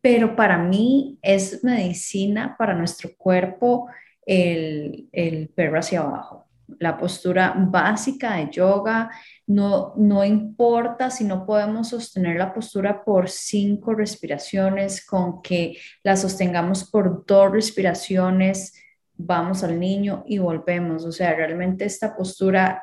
pero 0.00 0.36
para 0.36 0.58
mí 0.58 1.18
es 1.22 1.64
medicina 1.64 2.56
para 2.58 2.74
nuestro 2.74 3.10
cuerpo 3.16 3.88
el, 4.26 5.08
el 5.12 5.48
perro 5.48 5.78
hacia 5.78 6.00
abajo 6.00 6.43
la 6.78 6.96
postura 6.96 7.54
básica 7.56 8.36
de 8.36 8.50
yoga. 8.50 9.10
No, 9.46 9.94
no 9.96 10.24
importa 10.24 11.10
si 11.10 11.24
no 11.24 11.44
podemos 11.44 11.88
sostener 11.88 12.36
la 12.36 12.52
postura 12.52 13.04
por 13.04 13.28
cinco 13.28 13.94
respiraciones, 13.94 15.04
con 15.04 15.42
que 15.42 15.76
la 16.02 16.16
sostengamos 16.16 16.90
por 16.90 17.24
dos 17.26 17.52
respiraciones, 17.52 18.74
vamos 19.16 19.62
al 19.62 19.78
niño 19.78 20.24
y 20.26 20.38
volvemos. 20.38 21.04
O 21.04 21.12
sea, 21.12 21.34
realmente 21.34 21.84
esta 21.84 22.16
postura 22.16 22.82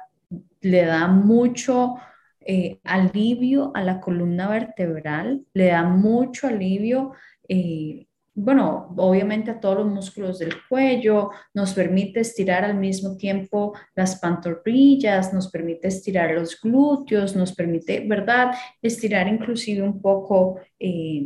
le 0.62 0.86
da 0.86 1.08
mucho 1.08 1.96
eh, 2.40 2.80
alivio 2.84 3.72
a 3.76 3.84
la 3.84 4.00
columna 4.00 4.50
vertebral, 4.50 5.46
le 5.54 5.68
da 5.68 5.84
mucho 5.84 6.48
alivio. 6.48 7.14
Eh, 7.48 8.08
bueno, 8.34 8.94
obviamente 8.98 9.52
a 9.52 9.60
todos 9.60 9.80
los 9.80 9.88
músculos 9.88 10.40
del 10.40 10.54
cuello, 10.70 11.32
nos 11.54 11.74
permite 11.74 12.22
estirar 12.22 12.64
al 12.64 12.76
mismo 12.76 13.18
tiempo 13.18 13.74
las 13.94 14.20
pantorrillas, 14.20 15.34
nos 15.34 15.52
permite 15.52 15.90
estirar 15.90 16.32
los 16.32 16.60
glúteos, 16.60 17.36
nos 17.36 17.54
permite, 17.54 18.06
¿verdad? 18.08 18.54
Estirar 18.82 19.28
inclusive 19.28 19.82
un 19.82 20.02
poco, 20.02 20.62
eh, 20.80 21.26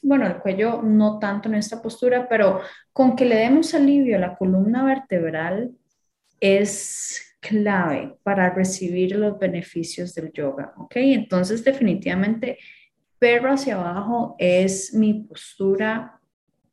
bueno, 0.00 0.26
el 0.26 0.36
cuello 0.36 0.80
no 0.82 1.18
tanto 1.18 1.48
en 1.48 1.56
esta 1.56 1.82
postura, 1.82 2.28
pero 2.28 2.60
con 2.92 3.16
que 3.16 3.24
le 3.24 3.36
demos 3.36 3.74
alivio 3.74 4.16
a 4.16 4.20
la 4.20 4.36
columna 4.36 4.84
vertebral 4.84 5.72
es 6.40 7.36
clave 7.40 8.16
para 8.22 8.50
recibir 8.50 9.16
los 9.16 9.38
beneficios 9.38 10.14
del 10.14 10.32
yoga, 10.32 10.72
¿ok? 10.76 10.92
Entonces 10.96 11.64
definitivamente 11.64 12.58
perro 13.18 13.52
hacia 13.52 13.74
abajo 13.74 14.36
es 14.38 14.94
mi 14.94 15.14
postura 15.14 16.17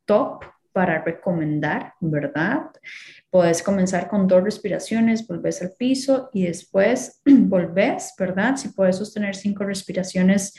top 0.06 0.44
para 0.72 1.02
recomendar, 1.02 1.94
¿verdad? 2.00 2.70
Puedes 3.30 3.62
comenzar 3.62 4.08
con 4.08 4.28
dos 4.28 4.42
respiraciones, 4.42 5.26
volvés 5.26 5.62
al 5.62 5.72
piso 5.72 6.28
y 6.34 6.44
después 6.44 7.22
volvés, 7.24 8.14
¿verdad? 8.18 8.56
Si 8.56 8.68
puedes 8.68 8.96
sostener 8.96 9.34
cinco 9.34 9.64
respiraciones 9.64 10.54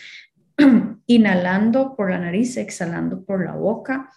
inhalando 1.05 1.95
por 1.95 2.09
la 2.09 2.17
nariz, 2.17 2.57
exhalando 2.57 3.23
por 3.23 3.45
la 3.45 3.53
boca, 3.53 4.09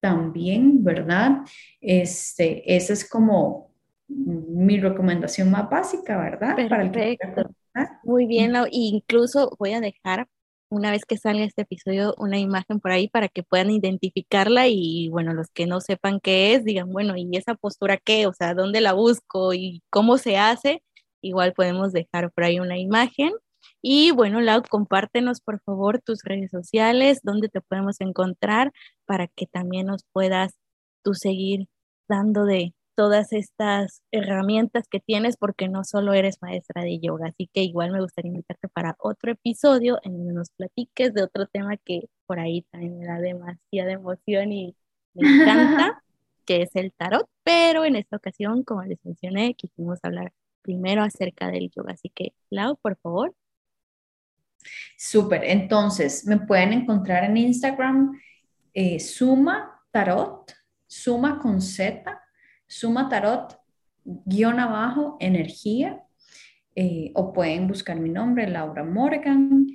también, 0.00 0.82
¿verdad? 0.82 1.38
Este, 1.80 2.74
esa 2.76 2.92
es 2.92 3.08
como 3.08 3.70
mi 4.08 4.80
recomendación 4.80 5.50
más 5.50 5.68
básica, 5.68 6.16
¿verdad? 6.18 6.56
Perfecto. 6.56 7.50
Muy 8.02 8.26
bien, 8.26 8.54
incluso 8.70 9.54
voy 9.58 9.74
a 9.74 9.80
dejar 9.80 10.26
una 10.70 10.90
vez 10.90 11.04
que 11.04 11.16
salga 11.16 11.44
este 11.44 11.62
episodio 11.62 12.14
una 12.18 12.38
imagen 12.38 12.80
por 12.80 12.92
ahí 12.92 13.08
para 13.08 13.28
que 13.28 13.42
puedan 13.42 13.70
identificarla 13.70 14.68
y 14.68 15.08
bueno, 15.08 15.34
los 15.34 15.48
que 15.50 15.66
no 15.66 15.80
sepan 15.80 16.20
qué 16.20 16.54
es, 16.54 16.64
digan, 16.64 16.90
bueno, 16.92 17.14
¿y 17.16 17.28
esa 17.36 17.54
postura 17.54 17.96
qué? 17.98 18.26
O 18.26 18.32
sea, 18.32 18.54
¿dónde 18.54 18.80
la 18.80 18.92
busco 18.92 19.54
y 19.54 19.82
cómo 19.90 20.18
se 20.18 20.36
hace? 20.36 20.82
Igual 21.22 21.52
podemos 21.54 21.92
dejar 21.92 22.32
por 22.32 22.44
ahí 22.44 22.60
una 22.60 22.78
imagen. 22.78 23.32
Y 23.82 24.10
bueno, 24.12 24.40
Lau, 24.40 24.62
compártenos 24.68 25.40
por 25.40 25.60
favor 25.60 26.00
tus 26.00 26.22
redes 26.24 26.50
sociales, 26.50 27.20
dónde 27.22 27.48
te 27.48 27.60
podemos 27.60 28.00
encontrar 28.00 28.72
para 29.06 29.28
que 29.28 29.46
también 29.46 29.86
nos 29.86 30.04
puedas 30.12 30.54
tú 31.02 31.14
seguir 31.14 31.68
dando 32.08 32.44
de, 32.44 32.74
todas 32.98 33.32
estas 33.32 34.02
herramientas 34.10 34.88
que 34.90 34.98
tienes 34.98 35.36
porque 35.36 35.68
no 35.68 35.84
solo 35.84 36.14
eres 36.14 36.42
maestra 36.42 36.82
de 36.82 36.98
yoga, 36.98 37.28
así 37.28 37.48
que 37.54 37.62
igual 37.62 37.92
me 37.92 38.00
gustaría 38.00 38.30
invitarte 38.30 38.66
para 38.66 38.96
otro 38.98 39.30
episodio 39.30 40.00
en 40.02 40.14
donde 40.16 40.32
nos 40.32 40.50
platiques 40.50 41.14
de 41.14 41.22
otro 41.22 41.46
tema 41.46 41.76
que 41.76 42.08
por 42.26 42.40
ahí 42.40 42.62
también 42.72 42.98
me 42.98 43.06
da 43.06 43.20
demasiada 43.20 43.92
emoción 43.92 44.50
y 44.50 44.74
me 45.14 45.28
encanta, 45.28 46.02
que 46.44 46.62
es 46.62 46.74
el 46.74 46.92
tarot, 46.92 47.28
pero 47.44 47.84
en 47.84 47.94
esta 47.94 48.16
ocasión, 48.16 48.64
como 48.64 48.82
les 48.82 48.98
mencioné, 49.04 49.54
quisimos 49.54 50.00
hablar 50.02 50.32
primero 50.62 51.04
acerca 51.04 51.52
del 51.52 51.70
yoga, 51.70 51.92
así 51.92 52.10
que 52.12 52.32
Lau, 52.50 52.78
por 52.82 52.96
favor. 52.96 53.32
Súper, 54.96 55.44
entonces 55.44 56.26
me 56.26 56.40
pueden 56.40 56.72
encontrar 56.72 57.22
en 57.22 57.36
Instagram 57.36 58.20
eh, 58.74 58.98
Suma 58.98 59.84
Tarot, 59.92 60.52
Suma 60.88 61.38
con 61.38 61.62
Z, 61.62 62.20
Suma 62.68 63.08
Tarot, 63.08 63.58
guion 64.04 64.60
abajo, 64.60 65.16
energía, 65.18 66.04
eh, 66.74 67.10
o 67.14 67.32
pueden 67.32 67.66
buscar 67.66 67.98
mi 67.98 68.10
nombre, 68.10 68.48
Laura 68.48 68.84
Morgan, 68.84 69.66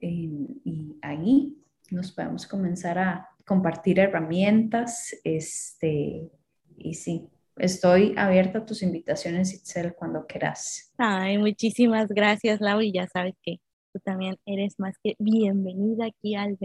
y 0.00 0.96
ahí 1.02 1.56
nos 1.90 2.12
podemos 2.12 2.46
comenzar 2.46 2.98
a 2.98 3.28
compartir 3.44 3.98
herramientas, 3.98 5.16
este, 5.24 6.30
y 6.76 6.94
sí, 6.94 7.28
estoy 7.56 8.14
abierta 8.16 8.60
a 8.60 8.66
tus 8.66 8.82
invitaciones, 8.82 9.52
Itzel, 9.54 9.94
cuando 9.94 10.26
quieras. 10.26 10.92
Ay, 10.98 11.38
muchísimas 11.38 12.08
gracias, 12.08 12.60
Laura, 12.60 12.84
y 12.84 12.92
ya 12.92 13.06
sabes 13.08 13.34
que 13.42 13.60
tú 13.92 14.00
también 14.00 14.38
eres 14.46 14.78
más 14.78 14.96
que 15.02 15.16
bienvenida 15.18 16.06
aquí 16.06 16.34
al 16.34 16.58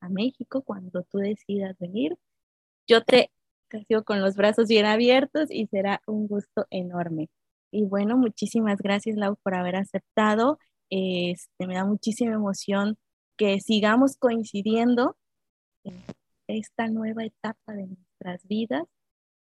a 0.00 0.08
México 0.08 0.62
cuando 0.62 1.02
tú 1.04 1.18
decidas 1.18 1.76
venir. 1.78 2.16
Yo 2.86 3.02
te 3.02 3.30
sido 3.86 4.04
con 4.04 4.20
los 4.20 4.36
brazos 4.36 4.68
bien 4.68 4.86
abiertos 4.86 5.50
y 5.50 5.66
será 5.66 6.00
un 6.06 6.26
gusto 6.26 6.66
enorme. 6.70 7.28
Y 7.70 7.84
bueno, 7.84 8.16
muchísimas 8.16 8.78
gracias, 8.78 9.16
Lau, 9.16 9.36
por 9.42 9.54
haber 9.54 9.76
aceptado. 9.76 10.58
Este, 10.88 11.66
me 11.66 11.74
da 11.74 11.84
muchísima 11.84 12.34
emoción 12.34 12.96
que 13.36 13.60
sigamos 13.60 14.16
coincidiendo 14.16 15.16
en 15.84 16.02
esta 16.46 16.88
nueva 16.88 17.24
etapa 17.24 17.72
de 17.74 17.86
nuestras 17.86 18.46
vidas 18.46 18.84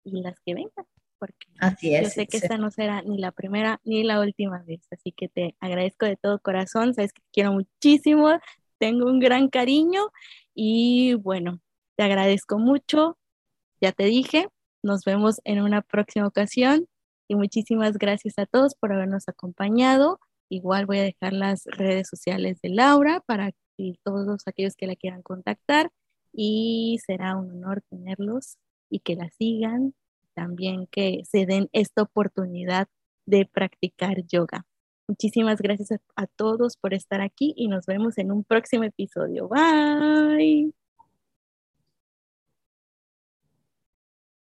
y 0.05 0.23
las 0.23 0.39
que 0.41 0.55
vengan, 0.55 0.87
porque 1.19 1.47
Así 1.59 1.95
es, 1.95 2.03
yo 2.03 2.11
sé 2.11 2.27
que 2.27 2.39
esta 2.39 2.59
no 2.59 2.71
será 2.71 3.03
ni 3.03 3.19
la 3.19 3.33
primera 3.33 3.81
ni 3.85 4.03
la 4.05 4.21
última 4.21 4.63
vez, 4.63 4.87
así 4.91 5.13
que 5.13 5.29
te 5.29 5.57
agradezco 5.61 6.07
de 6.07 6.17
todo 6.17 6.39
corazón, 6.41 6.95
sabes 6.95 7.13
que 7.13 7.23
te 7.23 7.29
quiero 7.33 7.53
muchísimo, 7.53 8.31
tengo 8.79 9.07
un 9.07 9.21
gran 9.21 9.49
cariño 9.49 10.11
y 10.55 11.15
bueno, 11.15 11.61
te 11.97 12.03
agradezco 12.03 12.59
mucho, 12.59 13.19
ya 13.85 13.93
te 13.93 14.05
dije, 14.05 14.49
nos 14.83 15.05
vemos 15.05 15.43
en 15.45 15.61
una 15.61 15.83
próxima 15.83 16.27
ocasión 16.27 16.87
y 17.29 17.35
muchísimas 17.35 17.99
gracias 17.99 18.39
a 18.39 18.47
todos 18.47 18.75
por 18.75 18.95
habernos 18.95 19.29
acompañado. 19.29 20.21
Igual 20.49 20.87
voy 20.87 21.01
a 21.01 21.03
dejar 21.03 21.35
las 21.35 21.65
redes 21.67 22.09
sociales 22.09 22.59
de 22.63 22.71
Laura 22.71 23.21
para 23.27 23.51
todos 24.03 24.43
aquellos 24.47 24.75
que 24.75 24.87
la 24.87 24.97
quieran 24.97 25.21
contactar 25.21 25.91
y 26.33 26.99
será 27.05 27.37
un 27.37 27.51
honor 27.51 27.83
tenerlos 27.91 28.57
y 28.89 29.01
que 29.01 29.17
la 29.17 29.29
sigan, 29.29 29.95
también 30.33 30.87
que 30.87 31.25
se 31.31 31.45
den 31.45 31.69
esta 31.73 32.01
oportunidad 32.01 32.89
de 33.27 33.45
practicar 33.45 34.25
yoga. 34.27 34.65
Muchísimas 35.07 35.61
gracias 35.61 35.91
a 36.17 36.27
todos 36.27 36.79
por 36.79 36.95
estar 36.95 37.21
aquí 37.21 37.53
y 37.55 37.69
nos 37.69 37.85
vemos 37.85 38.17
en 38.17 38.33
un 38.33 38.45
próximo 38.45 38.85
episodio. 38.85 39.47
Bye. 39.49 40.84